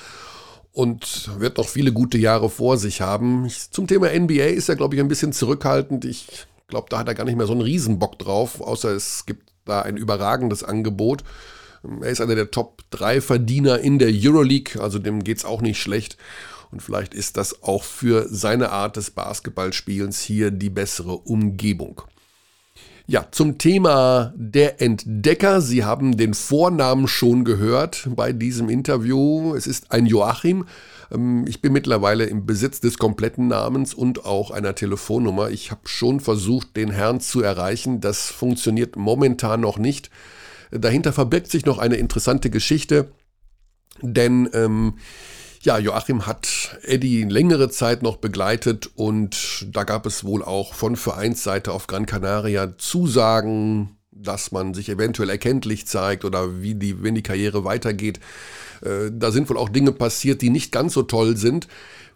und 0.74 1.30
wird 1.40 1.58
noch 1.58 1.70
viele 1.70 1.94
gute 1.94 2.18
Jahre 2.18 2.50
vor 2.50 2.76
sich 2.78 3.00
haben. 3.00 3.50
Zum 3.72 3.88
Thema 3.88 4.10
NBA 4.10 4.48
ist 4.48 4.68
er, 4.68 4.76
glaube 4.76 4.96
ich, 4.96 5.00
ein 5.00 5.08
bisschen 5.08 5.32
zurückhaltend. 5.32 6.04
Ich 6.04 6.28
glaube, 6.68 6.88
da 6.90 7.00
hat 7.00 7.08
er 7.08 7.14
gar 7.14 7.24
nicht 7.24 7.38
mehr 7.38 7.48
so 7.48 7.54
einen 7.54 7.62
Riesenbock 7.62 8.20
drauf, 8.20 8.60
außer 8.60 8.90
es 8.90 9.26
gibt 9.26 9.50
da 9.64 9.84
ein 9.84 9.96
überragendes 9.96 10.66
Angebot. 10.66 11.24
Er 12.02 12.10
ist 12.10 12.22
einer 12.22 12.36
der 12.36 12.52
Top-3-Verdiener 12.52 13.80
in 13.80 14.00
der 14.00 14.10
Euroleague, 14.12 14.82
also 14.82 15.00
dem 15.00 15.24
geht 15.24 15.40
es 15.40 15.46
auch 15.46 15.62
nicht 15.62 15.82
schlecht. 15.82 16.18
Und 16.72 16.82
vielleicht 16.82 17.14
ist 17.14 17.38
das 17.38 17.62
auch 17.62 17.84
für 17.84 18.28
seine 18.30 18.72
Art 18.72 18.98
des 18.98 19.12
Basketballspielens 19.12 20.22
hier 20.22 20.50
die 20.50 20.72
bessere 20.72 21.18
Umgebung. 21.18 22.02
Ja, 23.06 23.28
zum 23.32 23.58
Thema 23.58 24.34
der 24.36 24.82
Entdecker. 24.82 25.60
Sie 25.60 25.84
haben 25.84 26.16
den 26.16 26.34
Vornamen 26.34 27.08
schon 27.08 27.44
gehört 27.44 28.08
bei 28.16 28.32
diesem 28.32 28.70
Interview. 28.70 29.56
Es 29.56 29.68
ist 29.68 29.92
ein 29.92 30.06
Joachim. 30.06 30.66
Ähm, 31.12 31.46
ich 31.46 31.62
bin 31.62 31.74
mittlerweile 31.74 32.24
im 32.24 32.46
Besitz 32.46 32.80
des 32.80 32.98
kompletten 32.98 33.48
Namens 33.50 33.94
und 33.94 34.26
auch 34.26 34.52
einer 34.52 34.74
Telefonnummer. 34.74 35.50
Ich 35.50 35.70
habe 35.70 35.82
schon 35.84 36.22
versucht, 36.22 36.78
den 36.78 36.92
Herrn 36.92 37.20
zu 37.20 37.42
erreichen. 37.42 38.00
Das 38.00 38.32
funktioniert 38.32 38.96
momentan 38.96 39.60
noch 39.60 39.78
nicht. 39.78 40.10
Dahinter 40.74 41.14
verbirgt 41.14 41.52
sich 41.52 41.66
noch 41.66 41.78
eine 41.78 41.96
interessante 41.96 42.50
Geschichte, 42.50 43.12
denn 44.02 44.50
ähm, 44.54 44.96
ja, 45.62 45.78
Joachim 45.78 46.26
hat 46.26 46.78
Eddie 46.84 47.24
längere 47.24 47.70
Zeit 47.70 48.04
noch 48.04 48.18
begleitet 48.18 48.90
und 48.96 49.68
da 49.72 49.84
gab 49.84 50.06
es 50.06 50.24
wohl 50.24 50.44
auch 50.44 50.74
von 50.74 50.96
Vereinsseite 50.96 51.72
auf 51.72 51.88
Gran 51.88 52.06
Canaria 52.06 52.78
Zusagen, 52.78 53.98
dass 54.12 54.52
man 54.52 54.74
sich 54.74 54.90
eventuell 54.90 55.30
erkenntlich 55.30 55.88
zeigt 55.88 56.26
oder 56.26 56.62
wie 56.62 56.76
die, 56.76 57.02
wenn 57.04 57.16
die 57.16 57.24
Karriere 57.24 57.64
weitergeht. 57.64 58.20
Äh, 58.82 59.12
da 59.12 59.32
sind 59.32 59.50
wohl 59.50 59.58
auch 59.58 59.70
Dinge 59.70 59.92
passiert, 59.92 60.42
die 60.42 60.50
nicht 60.50 60.72
ganz 60.72 60.94
so 60.94 61.04
toll 61.04 61.38
sind. 61.38 61.68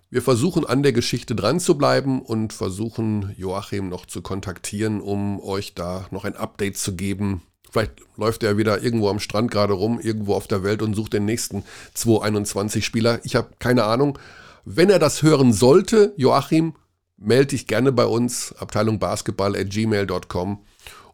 Wir 0.10 0.22
versuchen 0.22 0.66
an 0.66 0.84
der 0.84 0.94
Geschichte 0.94 1.36
dran 1.36 1.60
zu 1.60 1.78
bleiben 1.78 2.22
und 2.22 2.54
versuchen 2.54 3.34
Joachim 3.38 3.90
noch 3.90 4.06
zu 4.06 4.22
kontaktieren, 4.22 5.02
um 5.02 5.40
euch 5.42 5.74
da 5.74 6.08
noch 6.12 6.26
ein 6.26 6.36
Update 6.36 6.78
zu 6.78 6.96
geben, 6.96 7.42
Vielleicht 7.72 8.02
läuft 8.16 8.44
er 8.44 8.58
wieder 8.58 8.82
irgendwo 8.82 9.10
am 9.10 9.20
Strand 9.20 9.52
gerade 9.52 9.74
rum, 9.74 10.00
irgendwo 10.00 10.34
auf 10.34 10.48
der 10.48 10.64
Welt 10.64 10.82
und 10.82 10.94
sucht 10.94 11.14
den 11.14 11.26
nächsten 11.26 11.64
221-Spieler. 11.96 13.20
Ich 13.24 13.36
habe 13.36 13.50
keine 13.60 13.84
Ahnung. 13.84 14.18
Wenn 14.66 14.90
er 14.90 15.00
das 15.00 15.24
hören 15.24 15.54
sollte, 15.54 16.14
Joachim, 16.18 16.74
melde 17.18 17.48
dich 17.48 17.68
gerne 17.68 17.92
bei 17.92 18.06
uns, 18.06 18.54
Abteilung 18.58 19.00
Basketball 19.00 19.56
at 19.56 19.70
gmail.com 19.70 20.60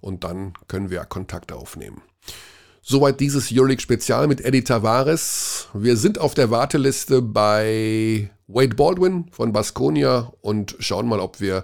und 0.01 0.23
dann 0.23 0.53
können 0.67 0.89
wir 0.89 1.05
Kontakt 1.05 1.51
aufnehmen. 1.51 2.01
Soweit 2.81 3.21
dieses 3.21 3.49
Euroleague 3.51 3.81
Spezial 3.81 4.27
mit 4.27 4.41
Eddie 4.41 4.63
Tavares. 4.63 5.69
Wir 5.73 5.95
sind 5.95 6.19
auf 6.19 6.33
der 6.33 6.51
Warteliste 6.51 7.21
bei 7.21 8.29
Wade 8.47 8.75
Baldwin 8.75 9.25
von 9.31 9.53
Baskonia 9.53 10.33
und 10.41 10.75
schauen 10.79 11.07
mal, 11.07 11.21
ob 11.21 11.39
wir 11.39 11.63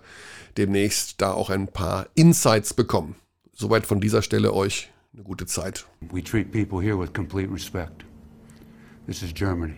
demnächst 0.57 1.21
da 1.21 1.33
auch 1.33 1.49
ein 1.49 1.67
paar 1.67 2.07
Insights 2.15 2.73
bekommen. 2.73 3.15
Soweit 3.61 3.85
von 3.85 3.99
dieser 3.99 4.21
Stelle 4.21 4.53
euch 4.53 4.89
eine 5.13 5.21
gute 5.23 5.45
Zeit. 5.45 5.85
We 5.99 6.23
treat 6.23 6.49
people 6.49 6.81
here 6.81 6.97
with 6.97 7.11
complete 7.13 7.51
respect. 7.51 8.05
This 9.05 9.21
is 9.21 9.33
Germany. 9.33 9.75